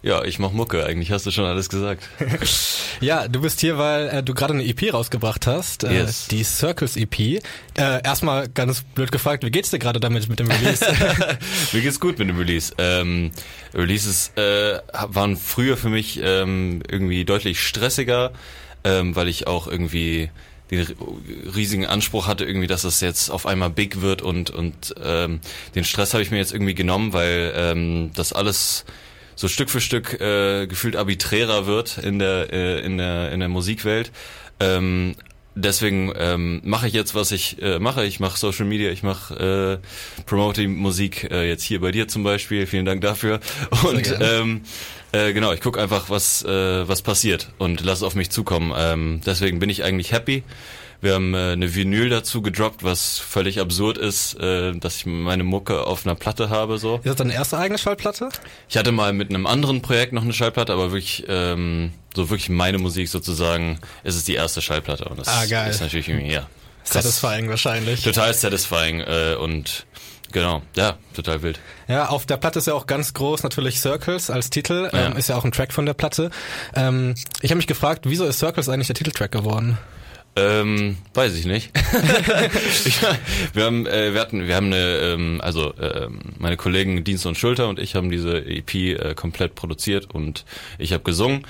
ja, 0.01 0.23
ich 0.23 0.39
mach 0.39 0.51
Mucke. 0.51 0.85
Eigentlich 0.85 1.11
hast 1.11 1.25
du 1.25 1.31
schon 1.31 1.45
alles 1.45 1.69
gesagt. 1.69 2.07
Ja, 3.01 3.29
du 3.29 3.39
bist 3.39 3.61
hier, 3.61 3.77
weil 3.77 4.09
äh, 4.09 4.23
du 4.23 4.33
gerade 4.33 4.53
eine 4.53 4.65
EP 4.65 4.93
rausgebracht 4.93 5.47
hast, 5.47 5.85
äh, 5.85 5.99
Yes. 5.99 6.27
die 6.27 6.43
Circles 6.43 6.97
EP. 6.97 7.17
Äh, 7.19 7.39
erstmal 7.77 8.49
ganz 8.49 8.81
blöd 8.81 9.09
gefragt, 9.09 9.45
wie 9.45 9.51
geht's 9.51 9.69
dir 9.69 9.79
gerade 9.79 10.01
damit 10.01 10.27
mit 10.27 10.39
dem 10.41 10.51
Release? 10.51 10.85
Mir 11.71 11.79
geht's 11.81 12.01
gut 12.01 12.19
mit 12.19 12.27
dem 12.27 12.37
Release. 12.37 12.73
Ähm, 12.77 13.31
Releases 13.73 14.33
äh, 14.35 14.79
waren 15.07 15.37
früher 15.37 15.77
für 15.77 15.87
mich 15.87 16.19
ähm, 16.21 16.83
irgendwie 16.89 17.23
deutlich 17.23 17.61
stressiger, 17.65 18.33
ähm, 18.83 19.15
weil 19.15 19.29
ich 19.29 19.47
auch 19.47 19.67
irgendwie 19.67 20.29
den 20.71 20.85
riesigen 21.55 21.85
Anspruch 21.85 22.27
hatte 22.27 22.43
irgendwie, 22.43 22.67
dass 22.67 22.83
es 22.83 22.99
jetzt 22.99 23.29
auf 23.29 23.45
einmal 23.45 23.69
big 23.69 24.01
wird 24.01 24.21
und 24.21 24.49
und 24.49 24.93
ähm, 25.01 25.39
den 25.73 25.85
Stress 25.85 26.13
habe 26.13 26.21
ich 26.21 26.31
mir 26.31 26.37
jetzt 26.37 26.51
irgendwie 26.51 26.75
genommen, 26.75 27.13
weil 27.13 27.53
ähm, 27.55 28.11
das 28.13 28.33
alles 28.33 28.83
so 29.39 29.47
Stück 29.47 29.69
für 29.69 29.79
Stück 29.79 30.19
äh, 30.19 30.67
gefühlt 30.67 30.97
arbiträrer 30.97 31.65
wird 31.65 31.97
in 31.97 32.19
der 32.19 32.51
äh, 32.51 32.81
in 32.81 32.97
der 32.97 33.31
in 33.31 33.39
der 33.39 33.47
Musikwelt. 33.47 34.11
Ähm, 34.59 35.15
deswegen 35.55 36.11
ähm, 36.17 36.59
mache 36.65 36.87
ich 36.87 36.93
jetzt, 36.93 37.15
was 37.15 37.31
ich 37.31 37.61
äh, 37.61 37.79
mache. 37.79 38.03
Ich 38.03 38.19
mache 38.19 38.37
Social 38.37 38.65
Media, 38.65 38.91
ich 38.91 39.01
mache 39.01 39.79
äh, 39.81 40.23
promote 40.25 40.59
die 40.59 40.67
Musik 40.67 41.31
äh, 41.31 41.47
jetzt 41.47 41.63
hier 41.63 41.79
bei 41.79 41.91
dir 41.91 42.09
zum 42.09 42.23
Beispiel. 42.23 42.67
Vielen 42.67 42.83
Dank 42.83 42.99
dafür. 42.99 43.39
Und 43.85 44.13
ähm, 44.19 44.63
äh, 45.13 45.31
genau, 45.31 45.53
ich 45.53 45.61
gucke 45.61 45.81
einfach, 45.81 46.09
was 46.09 46.43
äh, 46.43 46.85
was 46.85 47.01
passiert 47.01 47.53
und 47.59 47.79
lass 47.79 48.03
auf 48.03 48.15
mich 48.15 48.31
zukommen. 48.31 48.73
Ähm, 48.75 49.21
deswegen 49.25 49.59
bin 49.59 49.69
ich 49.69 49.85
eigentlich 49.85 50.11
happy. 50.11 50.43
Wir 51.01 51.13
haben 51.13 51.33
äh, 51.33 51.51
eine 51.53 51.73
Vinyl 51.75 52.09
dazu 52.09 52.41
gedroppt, 52.41 52.83
was 52.83 53.19
völlig 53.19 53.59
absurd 53.61 53.97
ist, 53.97 54.33
äh, 54.39 54.73
dass 54.73 54.97
ich 54.97 55.05
meine 55.05 55.43
Mucke 55.45 55.85
auf 55.87 56.05
einer 56.05 56.15
Platte 56.15 56.49
habe 56.49 56.77
so. 56.77 56.95
Ist 56.97 57.05
das 57.05 57.15
deine 57.15 57.33
erste 57.33 57.57
eigene 57.57 57.77
Schallplatte? 57.77 58.29
Ich 58.67 58.75
hatte 58.77 58.91
mal 58.91 59.13
mit 59.13 59.29
einem 59.29 59.45
anderen 59.47 59.81
Projekt 59.81 60.11
noch 60.11 60.23
eine 60.23 60.33
Schallplatte, 60.33 60.73
aber 60.73 60.91
wirklich 60.91 61.23
ähm, 61.29 61.91
so 62.13 62.29
wirklich 62.29 62.49
meine 62.49 62.79
Musik 62.79 63.07
sozusagen, 63.07 63.79
ist 64.03 64.15
es 64.15 64.25
die 64.25 64.33
erste 64.35 64.61
Schallplatte 64.61 65.05
und 65.05 65.19
das 65.19 65.27
Ah, 65.29 65.45
geil. 65.45 65.69
ist 65.69 65.79
natürlich 65.79 66.09
irgendwie 66.09 66.33
ja 66.33 66.47
krass. 66.83 67.03
Satisfying 67.03 67.47
wahrscheinlich. 67.49 68.03
total 68.03 68.33
satisfying 68.33 68.99
äh, 68.99 69.35
und 69.39 69.85
genau, 70.33 70.63
ja, 70.75 70.97
total 71.15 71.41
wild. 71.43 71.59
Ja, 71.87 72.07
auf 72.09 72.25
der 72.25 72.35
Platte 72.37 72.59
ist 72.59 72.65
ja 72.67 72.73
auch 72.73 72.87
ganz 72.87 73.13
groß 73.13 73.43
natürlich 73.43 73.79
Circles 73.79 74.29
als 74.29 74.49
Titel. 74.49 74.89
Ja. 74.91 75.05
Ähm, 75.07 75.15
ist 75.17 75.29
ja 75.29 75.37
auch 75.37 75.45
ein 75.45 75.51
Track 75.53 75.71
von 75.71 75.85
der 75.85 75.93
Platte. 75.93 76.29
Ähm, 76.75 77.15
ich 77.41 77.51
habe 77.51 77.57
mich 77.57 77.67
gefragt, 77.67 78.01
wieso 78.05 78.25
ist 78.25 78.39
Circles 78.39 78.67
eigentlich 78.67 78.87
der 78.87 78.95
Titeltrack 78.95 79.31
geworden? 79.31 79.77
Ähm, 80.35 80.97
weiß 81.13 81.35
ich 81.35 81.45
nicht. 81.45 81.71
wir 83.53 83.63
haben, 83.63 83.85
äh, 83.85 84.13
wir 84.13 84.21
hatten, 84.21 84.47
wir 84.47 84.55
haben 84.55 84.67
eine, 84.67 84.97
ähm, 84.97 85.41
also 85.41 85.73
ähm, 85.79 86.19
meine 86.37 86.55
Kollegen 86.55 87.03
Dienst 87.03 87.25
und 87.25 87.37
Schulter 87.37 87.67
und 87.67 87.79
ich 87.79 87.95
haben 87.95 88.09
diese 88.09 88.45
EP 88.45 88.73
äh, 88.75 89.15
komplett 89.15 89.55
produziert 89.55 90.09
und 90.13 90.45
ich 90.77 90.93
habe 90.93 91.03
gesungen 91.03 91.45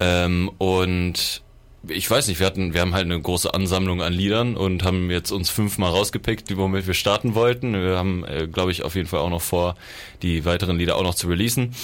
ähm, 0.00 0.50
und 0.58 1.42
ich 1.86 2.10
weiß 2.10 2.28
nicht, 2.28 2.40
wir 2.40 2.46
hatten, 2.46 2.74
wir 2.74 2.80
haben 2.80 2.94
halt 2.94 3.04
eine 3.04 3.20
große 3.20 3.54
Ansammlung 3.54 4.02
an 4.02 4.12
Liedern 4.12 4.56
und 4.56 4.82
haben 4.82 5.10
jetzt 5.10 5.30
uns 5.30 5.48
fünfmal 5.48 5.90
rausgepickt, 5.90 6.54
womit 6.56 6.86
wir 6.86 6.94
starten 6.94 7.34
wollten. 7.34 7.72
Wir 7.72 7.96
haben, 7.96 8.24
äh, 8.24 8.46
glaube 8.46 8.72
ich, 8.72 8.82
auf 8.82 8.94
jeden 8.94 9.08
Fall 9.08 9.20
auch 9.20 9.30
noch 9.30 9.42
vor, 9.42 9.76
die 10.22 10.44
weiteren 10.44 10.78
Lieder 10.78 10.96
auch 10.96 11.02
noch 11.02 11.14
zu 11.14 11.28
releasen 11.28 11.74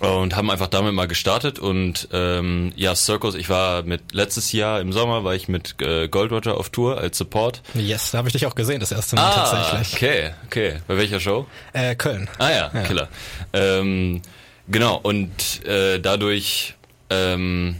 und 0.00 0.34
haben 0.36 0.50
einfach 0.50 0.66
damit 0.66 0.92
mal 0.94 1.06
gestartet 1.06 1.58
und 1.58 2.08
ähm, 2.12 2.72
ja 2.76 2.94
Circus 2.94 3.34
ich 3.34 3.48
war 3.48 3.82
mit 3.84 4.12
letztes 4.12 4.52
Jahr 4.52 4.80
im 4.80 4.92
Sommer 4.92 5.22
war 5.24 5.34
ich 5.34 5.48
mit 5.48 5.80
äh, 5.80 6.08
Gold 6.08 6.32
Roger 6.32 6.56
auf 6.58 6.70
Tour 6.70 6.98
als 6.98 7.16
Support 7.18 7.62
Yes, 7.74 8.10
da 8.10 8.18
habe 8.18 8.28
ich 8.28 8.32
dich 8.32 8.46
auch 8.46 8.54
gesehen 8.54 8.80
das 8.80 8.92
erste 8.92 9.16
Mal 9.16 9.32
tatsächlich. 9.32 9.94
okay 9.94 10.30
okay 10.46 10.76
bei 10.88 10.96
welcher 10.96 11.20
Show 11.20 11.46
Äh, 11.72 11.94
Köln. 11.94 12.28
ah 12.38 12.50
ja, 12.50 12.70
Ja. 12.74 12.82
Killer 12.82 13.08
ähm, 13.52 14.22
genau 14.68 14.96
und 15.02 15.64
äh, 15.64 16.00
dadurch 16.00 16.74
ähm, 17.10 17.76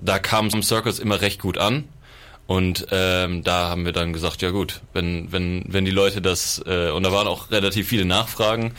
da 0.00 0.18
kam 0.18 0.50
Circus 0.62 0.98
immer 0.98 1.20
recht 1.20 1.40
gut 1.40 1.58
an 1.58 1.84
und 2.48 2.86
ähm, 2.92 3.42
da 3.44 3.70
haben 3.70 3.84
wir 3.84 3.92
dann 3.92 4.12
gesagt, 4.12 4.40
ja 4.42 4.50
gut, 4.50 4.80
wenn 4.92 5.32
wenn 5.32 5.64
wenn 5.66 5.84
die 5.84 5.90
Leute 5.90 6.20
das 6.22 6.62
äh, 6.66 6.90
und 6.90 7.02
da 7.02 7.10
waren 7.12 7.26
auch 7.26 7.50
relativ 7.50 7.88
viele 7.88 8.04
Nachfragen 8.04 8.72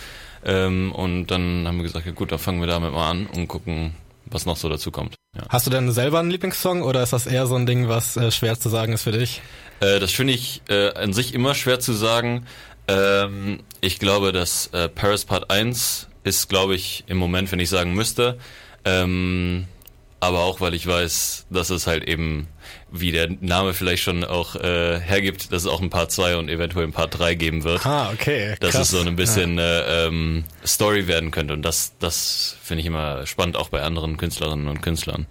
ähm, 0.45 0.91
und 0.91 1.27
dann 1.27 1.67
haben 1.67 1.77
wir 1.77 1.83
gesagt, 1.83 2.05
ja 2.05 2.11
gut, 2.11 2.31
dann 2.31 2.39
fangen 2.39 2.59
wir 2.59 2.67
damit 2.67 2.91
mal 2.91 3.09
an 3.09 3.27
und 3.27 3.47
gucken, 3.47 3.93
was 4.25 4.45
noch 4.45 4.57
so 4.57 4.69
dazu 4.69 4.91
kommt. 4.91 5.15
Ja. 5.35 5.43
Hast 5.49 5.67
du 5.67 5.71
denn 5.71 5.91
selber 5.91 6.19
einen 6.19 6.31
Lieblingssong 6.31 6.81
oder 6.81 7.03
ist 7.03 7.13
das 7.13 7.27
eher 7.27 7.47
so 7.47 7.55
ein 7.55 7.65
Ding, 7.65 7.87
was 7.87 8.17
äh, 8.17 8.31
schwer 8.31 8.59
zu 8.59 8.69
sagen 8.69 8.93
ist 8.93 9.03
für 9.03 9.11
dich? 9.11 9.41
Äh, 9.79 9.99
das 9.99 10.11
finde 10.11 10.33
ich 10.33 10.61
äh, 10.69 10.93
an 10.93 11.13
sich 11.13 11.33
immer 11.33 11.53
schwer 11.53 11.79
zu 11.79 11.93
sagen. 11.93 12.45
Ähm, 12.87 13.59
ich 13.81 13.99
glaube, 13.99 14.31
dass 14.31 14.67
äh, 14.67 14.89
Paris 14.89 15.25
Part 15.25 15.51
1 15.51 16.07
ist, 16.23 16.49
glaube 16.49 16.75
ich, 16.75 17.03
im 17.07 17.17
Moment, 17.17 17.51
wenn 17.51 17.59
ich 17.59 17.69
sagen 17.69 17.93
müsste. 17.93 18.37
Ähm, 18.85 19.67
aber 20.19 20.39
auch, 20.39 20.61
weil 20.61 20.73
ich 20.73 20.87
weiß, 20.87 21.45
dass 21.49 21.69
es 21.69 21.85
halt 21.85 22.07
eben, 22.07 22.47
wie 22.91 23.11
der 23.11 23.29
Name 23.39 23.73
vielleicht 23.73 24.03
schon 24.03 24.23
auch 24.23 24.55
äh, 24.55 24.99
hergibt, 24.99 25.51
dass 25.51 25.63
es 25.63 25.67
auch 25.67 25.81
ein 25.81 25.89
Part 25.89 26.11
2 26.11 26.37
und 26.37 26.49
eventuell 26.49 26.85
ein 26.85 26.91
Part 26.91 27.19
3 27.19 27.35
geben 27.35 27.63
wird. 27.63 27.85
Ah, 27.85 28.09
okay. 28.11 28.55
dass 28.59 28.71
krass. 28.71 28.91
es 28.93 28.99
so 28.99 29.07
ein 29.07 29.15
bisschen 29.15 29.59
äh, 29.59 30.07
ähm, 30.07 30.43
Story 30.65 31.07
werden 31.07 31.31
könnte. 31.31 31.53
Und 31.53 31.61
das, 31.61 31.93
das 31.99 32.57
finde 32.63 32.81
ich 32.81 32.87
immer 32.87 33.27
spannend, 33.27 33.57
auch 33.57 33.69
bei 33.69 33.81
anderen 33.83 34.17
Künstlerinnen 34.17 34.67
und 34.67 34.81
Künstlern. 34.81 35.27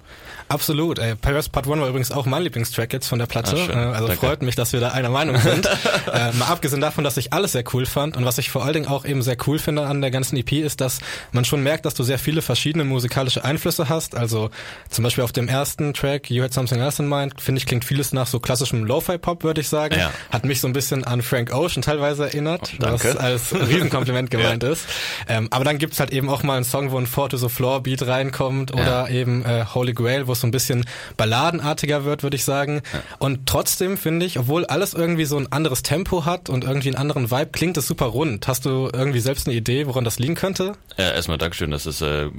Absolut. 0.48 0.98
Ey, 0.98 1.14
Paris 1.16 1.48
Part 1.48 1.66
1 1.66 1.80
war 1.80 1.88
übrigens 1.88 2.12
auch 2.12 2.26
mein 2.26 2.42
Lieblingstrack 2.42 2.92
jetzt 2.92 3.08
von 3.08 3.18
der 3.18 3.26
Platte. 3.26 3.56
Ah. 3.56 3.72
Äh, 3.72 3.94
also 3.94 4.06
Danke. 4.08 4.26
freut 4.26 4.42
mich, 4.42 4.54
dass 4.54 4.72
wir 4.72 4.80
da 4.80 4.88
einer 4.90 5.08
Meinung 5.10 5.38
sind. 5.38 5.66
äh, 6.12 6.32
mal 6.32 6.46
abgesehen 6.46 6.80
davon, 6.80 7.04
dass 7.04 7.16
ich 7.16 7.32
alles 7.32 7.52
sehr 7.52 7.64
cool 7.72 7.86
fand 7.86 8.16
und 8.16 8.24
was 8.24 8.38
ich 8.38 8.50
vor 8.50 8.64
allen 8.64 8.74
Dingen 8.74 8.86
auch 8.86 9.04
eben 9.04 9.22
sehr 9.22 9.36
cool 9.46 9.58
finde 9.58 9.82
an 9.86 10.00
der 10.00 10.10
ganzen 10.10 10.36
EP 10.36 10.52
ist, 10.52 10.80
dass 10.80 11.00
man 11.32 11.44
schon 11.44 11.62
merkt, 11.62 11.84
dass 11.84 11.94
du 11.94 12.02
sehr 12.04 12.18
viele 12.18 12.42
verschiedene 12.42 12.84
musikalische 12.84 13.44
Einflüsse 13.44 13.88
hast. 13.88 14.14
Also 14.14 14.50
zum 14.88 15.02
Beispiel 15.04 15.24
auf 15.24 15.32
dem 15.32 15.48
ersten 15.48 15.94
Track, 15.94 16.30
You 16.30 16.42
Had 16.44 16.52
Something 16.52 16.80
Else 16.80 17.02
in 17.02 17.08
Mind, 17.08 17.40
finde 17.40 17.58
ich, 17.58 17.66
klingt 17.66 17.84
vieles 17.84 18.12
nach 18.12 18.26
so 18.26 18.38
klassischem 18.38 18.84
Lo-Fi-Pop, 18.84 19.42
würde 19.42 19.60
ich 19.60 19.68
sagen. 19.68 19.98
Ja. 19.98 20.12
Hat 20.30 20.44
mich 20.44 20.60
so 20.60 20.68
ein 20.68 20.72
bisschen 20.72 21.04
an 21.04 21.22
Frank 21.22 21.52
Ocean 21.52 21.82
teilweise 21.82 22.24
erinnert, 22.24 22.74
Oh, 22.80 22.86
was 22.86 23.16
als 23.16 23.52
Riesenkompliment 23.54 24.30
gemeint 24.30 24.62
ist. 24.62 24.84
Ähm, 25.28 25.48
aber 25.50 25.64
dann 25.64 25.78
gibt's 25.78 25.98
halt 25.98 26.12
eben 26.12 26.28
auch 26.28 26.42
mal 26.42 26.56
einen 26.56 26.64
Song, 26.64 26.90
wo 26.92 26.98
ein 26.98 27.06
Four 27.06 27.30
to 27.30 27.36
the 27.36 27.48
Floor 27.48 27.82
Beat 27.82 28.06
reinkommt 28.06 28.72
oder 28.72 29.10
eben 29.10 29.44
äh, 29.44 29.64
Holy 29.74 29.92
Grail, 29.92 30.26
wo 30.26 30.35
es 30.36 30.40
so 30.42 30.46
ein 30.46 30.52
bisschen 30.52 30.84
balladenartiger 31.16 32.04
wird, 32.04 32.22
würde 32.22 32.36
ich 32.36 32.44
sagen. 32.44 32.82
Und 33.18 33.46
trotzdem 33.46 33.96
finde 33.98 34.24
ich, 34.26 34.38
obwohl 34.38 34.64
alles 34.66 34.94
irgendwie 34.94 35.24
so 35.24 35.36
ein 35.36 35.50
anderes 35.50 35.82
Tempo 35.82 36.24
hat 36.24 36.48
und 36.48 36.64
irgendwie 36.64 36.88
einen 36.88 36.96
anderen 36.98 37.30
Vibe, 37.30 37.50
klingt 37.52 37.76
es 37.76 37.86
super 37.86 38.06
rund. 38.06 38.46
Hast 38.46 38.64
du 38.64 38.88
irgendwie 38.92 39.20
selbst 39.20 39.46
eine 39.48 39.56
Idee, 39.56 39.86
woran 39.86 40.04
das 40.04 40.18
liegen 40.18 40.34
könnte? 40.34 40.72
Ja, 40.96 41.10
erstmal 41.12 41.38
Dankeschön, 41.38 41.70
das 41.70 41.86
ist 41.86 42.00
äh, 42.02 42.26
äh, 42.26 42.30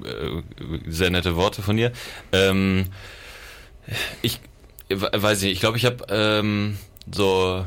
sehr 0.87 1.09
nette 1.09 1.35
Worte 1.35 1.61
von 1.61 1.75
dir. 1.77 1.91
Ähm, 2.31 2.85
ich 4.21 4.39
we- 4.89 5.09
weiß 5.13 5.41
nicht, 5.41 5.51
ich 5.53 5.59
glaube, 5.59 5.77
ich 5.77 5.85
habe 5.85 6.05
ähm, 6.09 6.77
so, 7.11 7.65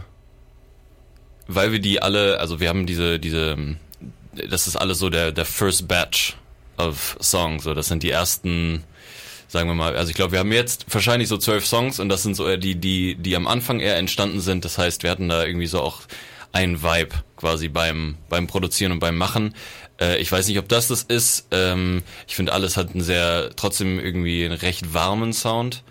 weil 1.46 1.72
wir 1.72 1.78
die 1.80 2.02
alle, 2.02 2.38
also 2.40 2.60
wir 2.60 2.68
haben 2.68 2.86
diese, 2.86 3.18
diese, 3.18 3.56
das 4.48 4.66
ist 4.66 4.76
alles 4.76 4.98
so 4.98 5.10
der, 5.10 5.32
der 5.32 5.44
First 5.44 5.88
Batch 5.88 6.36
of 6.76 7.16
Songs, 7.20 7.64
so 7.64 7.74
das 7.74 7.88
sind 7.88 8.02
die 8.02 8.10
ersten, 8.10 8.84
sagen 9.50 9.68
wir 9.68 9.74
mal, 9.74 9.96
also 9.96 10.10
ich 10.10 10.14
glaube, 10.14 10.32
wir 10.32 10.38
haben 10.38 10.52
jetzt 10.52 10.86
wahrscheinlich 10.94 11.28
so 11.28 11.36
zwölf 11.36 11.66
Songs 11.66 11.98
und 11.98 12.08
das 12.08 12.22
sind 12.22 12.36
so 12.36 12.56
die, 12.56 12.76
die, 12.76 13.16
die 13.16 13.34
am 13.34 13.48
Anfang 13.48 13.80
eher 13.80 13.96
entstanden 13.96 14.40
sind. 14.40 14.64
Das 14.64 14.78
heißt, 14.78 15.02
wir 15.02 15.10
hatten 15.10 15.28
da 15.28 15.44
irgendwie 15.44 15.66
so 15.66 15.80
auch 15.80 16.02
ein 16.52 16.84
Vibe 16.84 17.16
quasi 17.36 17.68
beim, 17.68 18.16
beim 18.28 18.46
Produzieren 18.46 18.92
und 18.92 19.00
beim 19.00 19.18
Machen. 19.18 19.56
Äh, 20.00 20.18
ich 20.18 20.30
weiß 20.30 20.46
nicht, 20.46 20.58
ob 20.60 20.68
das 20.68 20.86
das 20.86 21.02
ist. 21.02 21.48
Ähm, 21.50 22.02
ich 22.28 22.36
finde, 22.36 22.52
alles 22.52 22.76
hat 22.76 22.92
einen 22.92 23.02
sehr, 23.02 23.50
trotzdem 23.56 23.98
irgendwie 23.98 24.44
einen 24.44 24.54
recht 24.54 24.94
warmen 24.94 25.32
Sound. 25.32 25.82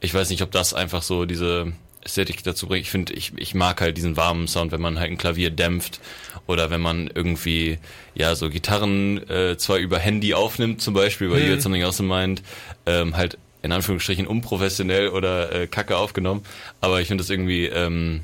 Ich 0.00 0.14
weiß 0.14 0.30
nicht, 0.30 0.42
ob 0.42 0.52
das 0.52 0.72
einfach 0.72 1.02
so 1.02 1.24
diese 1.24 1.72
Ästhetik 2.08 2.42
dazu 2.42 2.66
bringt. 2.66 2.84
Ich 2.84 2.90
finde, 2.90 3.12
ich, 3.12 3.32
ich 3.36 3.54
mag 3.54 3.80
halt 3.80 3.96
diesen 3.96 4.16
warmen 4.16 4.48
Sound, 4.48 4.72
wenn 4.72 4.80
man 4.80 4.98
halt 4.98 5.10
ein 5.10 5.18
Klavier 5.18 5.50
dämpft 5.50 6.00
oder 6.46 6.70
wenn 6.70 6.80
man 6.80 7.10
irgendwie, 7.14 7.78
ja, 8.14 8.34
so 8.34 8.48
Gitarren 8.50 9.28
äh, 9.28 9.56
zwar 9.58 9.76
über 9.76 9.98
Handy 9.98 10.34
aufnimmt 10.34 10.80
zum 10.80 10.94
Beispiel, 10.94 11.30
weil 11.30 11.42
Mhm. 11.42 11.48
jetzt 11.48 11.62
something 11.62 11.82
else 11.82 12.02
meint, 12.02 12.42
ähm, 12.86 13.16
halt 13.16 13.38
in 13.62 13.72
Anführungsstrichen 13.72 14.26
unprofessionell 14.26 15.08
oder 15.08 15.52
äh, 15.52 15.66
kacke 15.66 15.96
aufgenommen. 15.96 16.44
Aber 16.80 17.00
ich 17.00 17.08
finde 17.08 17.22
das 17.22 17.30
irgendwie, 17.30 17.66
ähm, 17.66 18.22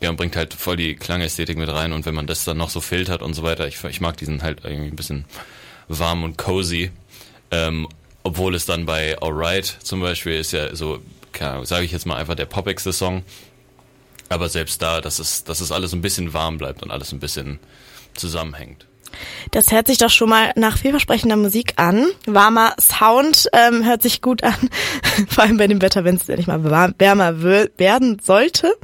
ja, 0.00 0.10
bringt 0.12 0.36
halt 0.36 0.54
voll 0.54 0.76
die 0.76 0.94
Klangästhetik 0.94 1.58
mit 1.58 1.68
rein 1.68 1.92
und 1.92 2.06
wenn 2.06 2.14
man 2.14 2.26
das 2.26 2.44
dann 2.44 2.56
noch 2.56 2.70
so 2.70 2.80
filtert 2.80 3.20
und 3.22 3.34
so 3.34 3.42
weiter, 3.42 3.66
ich, 3.66 3.82
ich 3.84 4.00
mag 4.00 4.16
diesen 4.16 4.42
halt 4.42 4.60
irgendwie 4.64 4.88
ein 4.88 4.96
bisschen 4.96 5.24
warm 5.88 6.22
und 6.24 6.38
cozy. 6.38 6.90
Ähm, 7.50 7.86
obwohl 8.22 8.54
es 8.54 8.66
dann 8.66 8.86
bei 8.86 9.16
Alright 9.20 9.66
zum 9.82 10.00
Beispiel 10.00 10.32
ist 10.34 10.52
ja 10.52 10.74
so, 10.74 11.00
sage 11.64 11.84
ich 11.84 11.92
jetzt 11.92 12.06
mal 12.06 12.16
einfach 12.16 12.34
der 12.34 12.46
poppigste 12.46 12.92
Song. 12.92 13.22
Aber 14.28 14.48
selbst 14.48 14.82
da, 14.82 15.00
dass 15.00 15.18
es, 15.18 15.44
dass 15.44 15.60
es 15.60 15.70
alles 15.70 15.92
ein 15.92 16.00
bisschen 16.00 16.32
warm 16.32 16.58
bleibt 16.58 16.82
und 16.82 16.90
alles 16.90 17.12
ein 17.12 17.20
bisschen 17.20 17.60
zusammenhängt. 18.14 18.86
Das 19.50 19.70
hört 19.72 19.86
sich 19.86 19.98
doch 19.98 20.10
schon 20.10 20.28
mal 20.28 20.52
nach 20.56 20.78
vielversprechender 20.78 21.36
Musik 21.36 21.74
an. 21.76 22.06
Warmer 22.26 22.74
Sound 22.80 23.48
ähm, 23.52 23.84
hört 23.84 24.02
sich 24.02 24.20
gut 24.20 24.42
an. 24.42 24.54
Vor 25.28 25.44
allem 25.44 25.56
bei 25.56 25.66
dem 25.66 25.80
Wetter, 25.80 26.04
wenn 26.04 26.16
es 26.16 26.28
nicht 26.28 26.48
mal 26.48 26.64
wärmer 26.64 27.42
werden 27.42 28.18
sollte. 28.22 28.76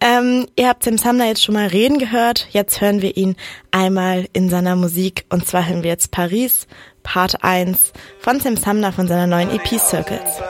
Ähm, 0.00 0.46
ihr 0.56 0.68
habt 0.68 0.82
Sam 0.82 0.98
Sumner 0.98 1.26
jetzt 1.26 1.44
schon 1.44 1.54
mal 1.54 1.68
reden 1.68 1.98
gehört. 1.98 2.48
Jetzt 2.50 2.80
hören 2.80 3.02
wir 3.02 3.16
ihn 3.16 3.36
einmal 3.70 4.26
in 4.32 4.48
seiner 4.48 4.74
Musik. 4.74 5.26
Und 5.28 5.46
zwar 5.46 5.68
hören 5.68 5.82
wir 5.82 5.90
jetzt 5.90 6.10
Paris, 6.10 6.66
Part 7.02 7.42
1 7.42 7.92
von 8.20 8.40
Sam 8.40 8.56
Sumner 8.56 8.92
von 8.92 9.08
seiner 9.08 9.26
neuen 9.26 9.50
EP 9.50 9.78
Circles. 9.78 10.40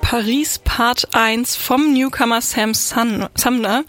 Paris 0.00 0.58
Part 0.58 1.14
1 1.14 1.56
vom 1.56 1.92
Newcomer 1.92 2.40
Sam 2.40 2.74
Sumner. 2.74 3.84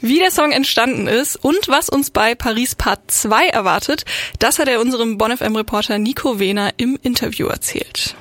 Wie 0.00 0.18
der 0.18 0.30
Song 0.30 0.52
entstanden 0.52 1.06
ist 1.06 1.36
und 1.36 1.68
was 1.68 1.90
uns 1.90 2.10
bei 2.10 2.34
Paris 2.34 2.74
Part 2.74 3.10
2 3.10 3.48
erwartet, 3.48 4.04
das 4.38 4.58
hat 4.58 4.68
er 4.68 4.80
unserem 4.80 5.18
BonFM-Reporter 5.18 5.98
Nico 5.98 6.38
Wehner 6.38 6.72
im 6.78 6.98
Interview 7.02 7.48
erzählt. 7.48 8.16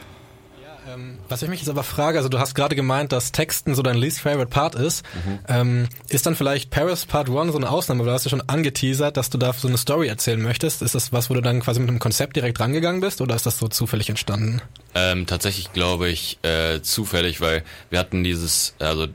Was 1.29 1.43
ich 1.43 1.49
mich 1.49 1.59
jetzt 1.59 1.69
aber 1.69 1.83
frage, 1.83 2.17
also 2.17 2.27
du 2.27 2.39
hast 2.39 2.55
gerade 2.55 2.75
gemeint, 2.75 3.11
dass 3.11 3.31
Texten 3.31 3.75
so 3.75 3.83
dein 3.83 3.97
least 3.97 4.19
favorite 4.19 4.49
Part 4.49 4.75
ist. 4.75 5.05
Mhm. 5.13 5.39
Ähm, 5.47 5.89
ist 6.07 6.25
dann 6.25 6.35
vielleicht 6.35 6.71
Paris 6.71 7.05
Part 7.05 7.29
1 7.29 7.51
so 7.51 7.57
eine 7.57 7.69
Ausnahme? 7.69 8.01
Weil 8.01 8.07
du 8.07 8.13
hast 8.13 8.25
ja 8.25 8.29
schon 8.29 8.43
angeteasert, 8.47 9.15
dass 9.15 9.29
du 9.29 9.37
da 9.37 9.53
so 9.53 9.67
eine 9.67 9.77
Story 9.77 10.07
erzählen 10.07 10.41
möchtest. 10.41 10.81
Ist 10.81 10.95
das 10.95 11.13
was, 11.13 11.29
wo 11.29 11.35
du 11.35 11.41
dann 11.41 11.61
quasi 11.61 11.79
mit 11.79 11.89
einem 11.89 11.99
Konzept 11.99 12.35
direkt 12.35 12.59
rangegangen 12.59 13.01
bist 13.01 13.21
oder 13.21 13.35
ist 13.35 13.45
das 13.45 13.59
so 13.59 13.67
zufällig 13.67 14.09
entstanden? 14.09 14.61
Ähm, 14.95 15.27
tatsächlich 15.27 15.71
glaube 15.71 16.09
ich 16.09 16.39
äh, 16.41 16.81
zufällig, 16.81 17.41
weil 17.41 17.63
wir 17.91 17.99
hatten 17.99 18.23
dieses, 18.23 18.73
also 18.79 19.03
äh, 19.03 19.07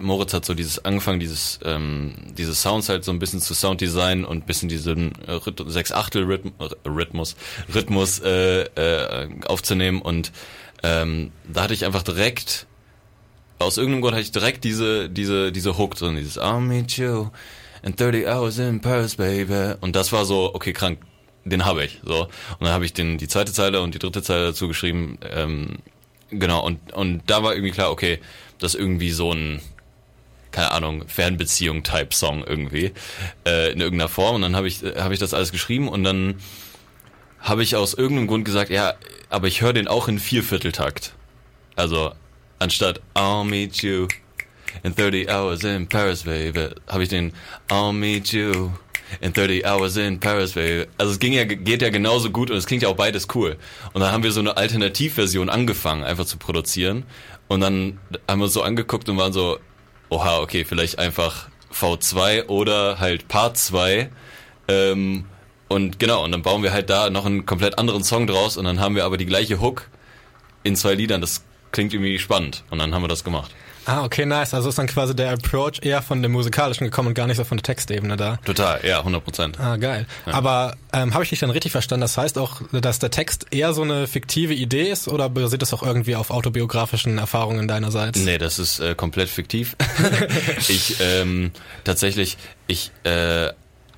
Moritz 0.00 0.34
hat 0.34 0.44
so 0.44 0.54
dieses 0.54 0.84
angefangen, 0.84 1.20
dieses 1.20 1.60
ähm, 1.64 2.14
diese 2.36 2.54
Sounds 2.54 2.88
halt 2.88 3.04
so 3.04 3.12
ein 3.12 3.20
bisschen 3.20 3.40
zu 3.40 3.54
Sounddesign 3.54 4.24
und 4.24 4.46
bisschen 4.46 4.68
diesen 4.68 5.12
äh, 5.28 5.38
sechs 5.66 5.92
Achtel 5.92 6.24
Rhythm, 6.24 6.48
Rhythmus 6.84 7.36
Rhythmus 7.72 8.18
äh, 8.18 8.62
äh, 8.62 9.28
aufzunehmen 9.46 10.02
und 10.02 10.32
ähm, 10.82 11.32
da 11.52 11.62
hatte 11.62 11.74
ich 11.74 11.84
einfach 11.84 12.02
direkt 12.02 12.66
aus 13.58 13.76
irgendeinem 13.76 14.02
Grund 14.02 14.14
hatte 14.14 14.22
ich 14.24 14.32
direkt 14.32 14.64
diese 14.64 15.08
diese 15.08 15.52
diese 15.52 15.78
Hook 15.78 15.94
drin, 15.94 16.16
dieses 16.16 16.40
I'll 16.40 16.60
meet 16.60 16.96
you 16.96 17.30
in 17.82 17.96
30 17.96 18.26
hours 18.26 18.58
in 18.58 18.80
Paris, 18.80 19.16
baby. 19.16 19.74
Und 19.80 19.96
das 19.96 20.12
war 20.12 20.24
so, 20.24 20.54
okay, 20.54 20.72
krank, 20.72 20.98
den 21.44 21.64
habe 21.64 21.84
ich. 21.84 22.00
So. 22.04 22.22
Und 22.22 22.60
dann 22.60 22.70
habe 22.70 22.84
ich 22.84 22.92
den, 22.92 23.18
die 23.18 23.28
zweite 23.28 23.52
Zeile 23.52 23.82
und 23.82 23.94
die 23.94 23.98
dritte 23.98 24.22
Zeile 24.22 24.46
dazu 24.46 24.68
geschrieben. 24.68 25.18
Ähm, 25.28 25.78
genau, 26.30 26.64
und, 26.64 26.92
und 26.92 27.22
da 27.26 27.42
war 27.42 27.54
irgendwie 27.54 27.72
klar, 27.72 27.90
okay, 27.90 28.20
das 28.58 28.74
ist 28.74 28.80
irgendwie 28.80 29.10
so 29.10 29.32
ein, 29.32 29.60
keine 30.52 30.70
Ahnung, 30.70 31.04
Fernbeziehung-Type-Song 31.08 32.44
irgendwie, 32.44 32.92
äh, 33.46 33.72
in 33.72 33.80
irgendeiner 33.80 34.08
Form. 34.08 34.36
Und 34.36 34.42
dann 34.42 34.56
habe 34.56 34.68
ich, 34.68 34.82
äh, 34.82 35.00
habe 35.00 35.14
ich 35.14 35.20
das 35.20 35.34
alles 35.34 35.50
geschrieben 35.50 35.88
und 35.88 36.04
dann 36.04 36.36
habe 37.40 37.64
ich 37.64 37.74
aus 37.74 37.94
irgendeinem 37.94 38.28
Grund 38.28 38.44
gesagt, 38.44 38.70
ja, 38.70 38.94
aber 39.32 39.48
ich 39.48 39.60
höre 39.60 39.72
den 39.72 39.88
auch 39.88 40.08
in 40.08 40.18
Viervierteltakt. 40.18 41.14
Also 41.76 42.12
anstatt 42.58 43.00
I'll 43.14 43.44
meet 43.44 43.82
you 43.82 44.08
in 44.82 44.94
30 44.94 45.28
hours 45.28 45.64
in 45.64 45.88
Paris, 45.88 46.22
baby, 46.22 46.68
habe 46.88 47.02
ich 47.02 47.08
den 47.08 47.32
I'll 47.68 47.92
meet 47.92 48.32
you 48.32 48.70
in 49.20 49.32
30 49.32 49.66
hours 49.66 49.96
in 49.96 50.20
Paris, 50.20 50.52
baby. 50.52 50.86
Also 50.98 51.12
es 51.12 51.18
ging 51.18 51.32
ja, 51.32 51.44
geht 51.44 51.82
ja 51.82 51.90
genauso 51.90 52.30
gut 52.30 52.50
und 52.50 52.56
es 52.56 52.66
klingt 52.66 52.82
ja 52.82 52.88
auch 52.88 52.96
beides 52.96 53.28
cool. 53.34 53.56
Und 53.92 54.00
dann 54.00 54.12
haben 54.12 54.22
wir 54.22 54.32
so 54.32 54.40
eine 54.40 54.56
Alternativversion 54.56 55.48
angefangen, 55.50 56.04
einfach 56.04 56.24
zu 56.24 56.38
produzieren. 56.38 57.04
Und 57.48 57.60
dann 57.60 57.98
haben 58.28 58.40
wir 58.40 58.44
uns 58.44 58.54
so 58.54 58.62
angeguckt 58.62 59.08
und 59.08 59.18
waren 59.18 59.32
so, 59.32 59.58
oha, 60.08 60.38
okay, 60.38 60.64
vielleicht 60.64 60.98
einfach 60.98 61.48
V2 61.72 62.46
oder 62.46 62.98
halt 62.98 63.28
Part 63.28 63.58
2. 63.58 64.10
Ähm, 64.68 65.24
und 65.72 65.98
genau, 65.98 66.24
und 66.24 66.32
dann 66.32 66.42
bauen 66.42 66.62
wir 66.62 66.72
halt 66.72 66.90
da 66.90 67.10
noch 67.10 67.26
einen 67.26 67.46
komplett 67.46 67.78
anderen 67.78 68.04
Song 68.04 68.26
draus 68.26 68.56
und 68.56 68.64
dann 68.64 68.80
haben 68.80 68.94
wir 68.94 69.04
aber 69.04 69.16
die 69.16 69.26
gleiche 69.26 69.60
Hook 69.60 69.88
in 70.62 70.76
zwei 70.76 70.94
Liedern. 70.94 71.20
Das 71.20 71.42
klingt 71.72 71.92
irgendwie 71.92 72.18
spannend. 72.18 72.64
Und 72.70 72.78
dann 72.78 72.94
haben 72.94 73.02
wir 73.02 73.08
das 73.08 73.24
gemacht. 73.24 73.50
Ah, 73.84 74.04
okay, 74.04 74.26
nice. 74.26 74.54
Also 74.54 74.68
ist 74.68 74.78
dann 74.78 74.86
quasi 74.86 75.16
der 75.16 75.32
Approach 75.32 75.80
eher 75.82 76.02
von 76.02 76.22
dem 76.22 76.30
musikalischen 76.30 76.84
gekommen 76.84 77.08
und 77.08 77.14
gar 77.14 77.26
nicht 77.26 77.36
so 77.36 77.42
von 77.42 77.58
der 77.58 77.64
Textebene 77.64 78.16
da. 78.16 78.36
Total, 78.44 78.80
ja, 78.86 78.98
100 78.98 79.24
Prozent. 79.24 79.58
Ah, 79.58 79.76
geil. 79.76 80.06
Ja. 80.24 80.34
Aber 80.34 80.76
ähm, 80.92 81.14
habe 81.14 81.24
ich 81.24 81.30
dich 81.30 81.40
dann 81.40 81.50
richtig 81.50 81.72
verstanden? 81.72 82.02
Das 82.02 82.16
heißt 82.16 82.38
auch, 82.38 82.62
dass 82.70 83.00
der 83.00 83.10
Text 83.10 83.46
eher 83.50 83.74
so 83.74 83.82
eine 83.82 84.06
fiktive 84.06 84.54
Idee 84.54 84.88
ist 84.88 85.08
oder 85.08 85.28
basiert 85.28 85.62
das 85.62 85.74
auch 85.74 85.82
irgendwie 85.82 86.14
auf 86.14 86.30
autobiografischen 86.30 87.18
Erfahrungen 87.18 87.66
deinerseits? 87.66 88.20
Nee, 88.20 88.38
das 88.38 88.60
ist 88.60 88.78
äh, 88.78 88.94
komplett 88.94 89.28
fiktiv. 89.28 89.76
ich 90.68 90.98
ähm, 91.00 91.50
tatsächlich, 91.82 92.36
ich 92.68 92.92
äh, 93.02 93.48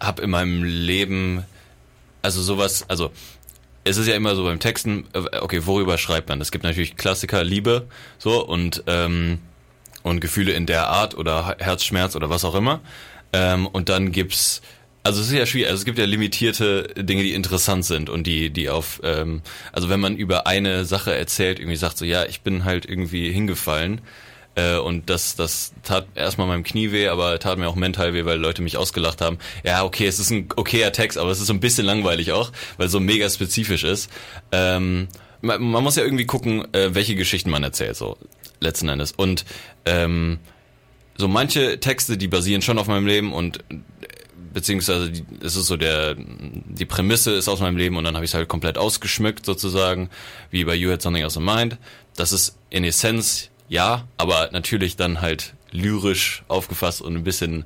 habe 0.00 0.23
in 0.23 0.31
meinem 0.31 0.64
Leben 0.64 1.45
also 2.25 2.43
sowas, 2.43 2.85
also 2.88 3.11
es 3.85 3.99
ist 3.99 4.07
ja 4.07 4.14
immer 4.14 4.35
so 4.35 4.45
beim 4.45 4.59
Texten, 4.59 5.07
äh, 5.12 5.38
okay, 5.40 5.66
worüber 5.66 5.99
schreibt 5.99 6.28
man? 6.28 6.40
Es 6.40 6.50
gibt 6.50 6.64
natürlich 6.64 6.97
Klassiker, 6.97 7.45
Liebe, 7.45 7.87
so 8.19 8.45
und 8.45 8.83
ähm, 8.87 9.38
und 10.02 10.21
Gefühle 10.21 10.52
in 10.52 10.66
der 10.66 10.88
Art 10.88 11.16
oder 11.16 11.57
Herzschmerz 11.59 12.14
oder 12.14 12.28
was 12.28 12.45
auch 12.45 12.54
immer. 12.54 12.81
Ähm, 13.33 13.66
und 13.66 13.88
dann 13.88 14.12
gibt's 14.12 14.62
also 15.02 15.21
es 15.21 15.26
ist 15.26 15.35
ja 15.35 15.45
schwierig, 15.45 15.69
also 15.69 15.81
es 15.81 15.85
gibt 15.85 15.99
ja 15.99 16.07
limitierte 16.07 16.85
Dinge, 16.97 17.23
die 17.23 17.35
interessant 17.35 17.85
sind 17.85 18.09
und 18.09 18.26
die, 18.26 18.49
die 18.49 18.71
auf, 18.71 19.02
ähm, 19.04 19.43
also 19.71 19.90
wenn 19.90 20.00
man 20.00 20.16
über 20.16 20.47
eine 20.47 20.87
Sache 20.87 21.14
erzählt, 21.14 21.59
irgendwie 21.59 21.76
sagt 21.76 21.99
so, 21.99 22.07
ja, 22.07 22.25
ich 22.25 22.40
bin 22.40 22.64
halt 22.64 22.87
irgendwie 22.87 23.31
hingefallen 23.31 24.00
äh, 24.54 24.76
und 24.76 25.11
das, 25.11 25.37
das 25.37 25.73
tat 25.82 26.06
erstmal 26.14 26.47
meinem 26.47 26.62
Knie 26.62 26.93
weh, 26.93 27.08
aber 27.08 27.38
tat 27.38 27.58
mir 27.58 27.69
auch 27.69 27.75
mental 27.75 28.14
weh, 28.14 28.25
weil 28.25 28.38
Leute 28.38 28.62
mich 28.62 28.76
ausgelacht 28.76 29.21
haben. 29.21 29.38
Ja, 29.64 29.84
okay, 29.84 30.06
es 30.06 30.19
ist 30.19 30.30
ein 30.30 30.49
okayer 30.56 30.93
Text, 30.93 31.19
aber 31.19 31.30
es 31.30 31.40
ist 31.40 31.47
so 31.47 31.52
ein 31.52 31.60
bisschen 31.60 31.86
langweilig 31.86 32.32
auch, 32.32 32.52
weil 32.76 32.86
es 32.86 32.93
so 32.93 33.00
mega 33.00 33.28
spezifisch 33.28 33.84
ist. 33.84 34.10
Ähm, 34.52 35.08
man, 35.40 35.62
man 35.62 35.82
muss 35.82 35.97
ja 35.97 36.04
irgendwie 36.04 36.26
gucken, 36.26 36.73
äh, 36.73 36.95
welche 36.95 37.14
Geschichten 37.14 37.50
man 37.50 37.62
erzählt, 37.62 37.97
so 37.97 38.17
letzten 38.60 38.88
Endes. 38.88 39.12
Und 39.12 39.45
ähm, 39.86 40.38
so 41.17 41.28
manche 41.28 41.80
Texte, 41.80 42.17
die 42.17 42.28
basieren 42.28 42.62
schon 42.62 42.78
auf 42.78 42.86
meinem 42.86 43.06
Leben 43.06 43.32
und 43.32 43.60
beziehungsweise 44.52 45.10
die, 45.10 45.25
es 45.45 45.56
ist 45.56 45.67
so 45.67 45.76
der 45.76 46.14
die 46.17 46.84
Prämisse 46.84 47.32
ist 47.32 47.49
aus 47.49 47.60
meinem 47.60 47.76
Leben 47.76 47.97
und 47.97 48.04
dann 48.04 48.14
habe 48.14 48.25
ich 48.25 48.30
es 48.30 48.34
halt 48.34 48.49
komplett 48.49 48.78
ausgeschmückt 48.78 49.45
sozusagen, 49.45 50.10
wie 50.50 50.64
bei 50.64 50.75
You 50.75 50.90
Had 50.90 51.02
Something 51.02 51.23
Else 51.23 51.40
in 51.40 51.45
Mind. 51.45 51.78
Das 52.17 52.32
ist 52.32 52.56
in 52.71 52.84
Essenz 52.84 53.50
ja, 53.75 54.06
aber 54.19 54.50
natürlich 54.52 54.95
dann 54.95 55.21
halt 55.21 55.54
lyrisch 55.73 56.45
aufgefasst 56.47 57.02
und 57.02 57.17
ein 57.17 57.25
bisschen 57.25 57.65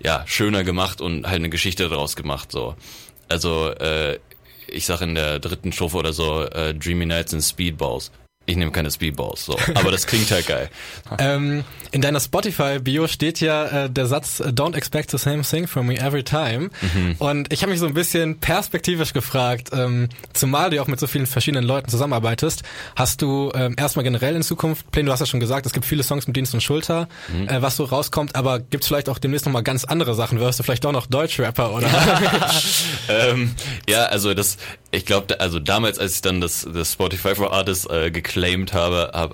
ja 0.00 0.22
schöner 0.24 0.62
gemacht 0.62 1.00
und 1.00 1.26
halt 1.26 1.40
eine 1.40 1.50
Geschichte 1.50 1.88
daraus 1.88 2.14
gemacht 2.14 2.52
so. 2.52 2.76
Also 3.28 3.70
äh, 3.70 4.20
ich 4.68 4.86
sag 4.86 5.00
in 5.00 5.16
der 5.16 5.40
dritten 5.40 5.72
Strophe 5.72 5.96
oder 5.96 6.12
so 6.12 6.44
äh, 6.44 6.72
Dreamy 6.74 7.06
Nights 7.06 7.34
and 7.34 7.42
Speedballs. 7.42 8.12
Ich 8.44 8.56
nehme 8.56 8.72
keine 8.72 8.90
Speedballs, 8.90 9.44
so. 9.44 9.56
Aber 9.74 9.90
das 9.92 10.06
klingt 10.06 10.30
halt 10.30 10.46
geil. 10.46 10.68
Ähm, 11.18 11.62
in 11.90 12.00
deiner 12.00 12.20
Spotify-Bio 12.20 13.06
steht 13.06 13.40
ja 13.40 13.84
äh, 13.84 13.90
der 13.90 14.06
Satz 14.06 14.40
Don't 14.40 14.74
expect 14.74 15.10
the 15.10 15.18
same 15.18 15.42
thing 15.42 15.66
from 15.68 15.86
me 15.88 15.98
every 15.98 16.22
time. 16.24 16.70
Mhm. 16.80 17.16
Und 17.18 17.52
ich 17.52 17.62
habe 17.62 17.70
mich 17.70 17.80
so 17.80 17.86
ein 17.86 17.92
bisschen 17.92 18.38
perspektivisch 18.38 19.12
gefragt, 19.12 19.68
ähm, 19.74 20.08
zumal 20.32 20.70
du 20.70 20.76
ja 20.76 20.82
auch 20.82 20.86
mit 20.86 20.98
so 20.98 21.06
vielen 21.06 21.26
verschiedenen 21.26 21.64
Leuten 21.64 21.90
zusammenarbeitest, 21.90 22.62
hast 22.96 23.20
du 23.20 23.52
ähm, 23.54 23.74
erstmal 23.76 24.04
generell 24.04 24.34
in 24.34 24.42
Zukunft 24.42 24.90
Pläne, 24.90 25.06
du 25.06 25.12
hast 25.12 25.20
ja 25.20 25.26
schon 25.26 25.40
gesagt, 25.40 25.66
es 25.66 25.72
gibt 25.74 25.84
viele 25.84 26.02
Songs 26.02 26.26
mit 26.26 26.34
Dienst 26.34 26.54
und 26.54 26.62
Schulter, 26.62 27.08
Mhm. 27.28 27.48
äh, 27.48 27.60
was 27.62 27.76
so 27.76 27.84
rauskommt, 27.84 28.34
aber 28.36 28.58
gibt's 28.58 28.86
vielleicht 28.86 29.10
auch 29.10 29.18
demnächst 29.18 29.44
nochmal 29.44 29.62
ganz 29.62 29.84
andere 29.84 30.14
Sachen? 30.14 30.40
Wirst 30.40 30.58
du 30.58 30.62
vielleicht 30.62 30.84
doch 30.84 30.92
noch 30.92 31.06
Deutschrapper 31.06 31.72
oder? 31.74 31.88
ähm, 33.08 33.54
ja, 33.88 34.04
also 34.06 34.32
das, 34.34 34.56
ich 34.94 35.06
glaube, 35.06 35.40
also 35.40 35.58
damals, 35.58 35.98
als 35.98 36.16
ich 36.16 36.20
dann 36.20 36.42
das, 36.42 36.68
das 36.70 36.92
Spotify 36.92 37.34
for 37.34 37.50
Artists 37.50 37.86
äh, 37.86 38.10
geclaimed 38.10 38.74
habe, 38.74 39.10
hab, 39.14 39.30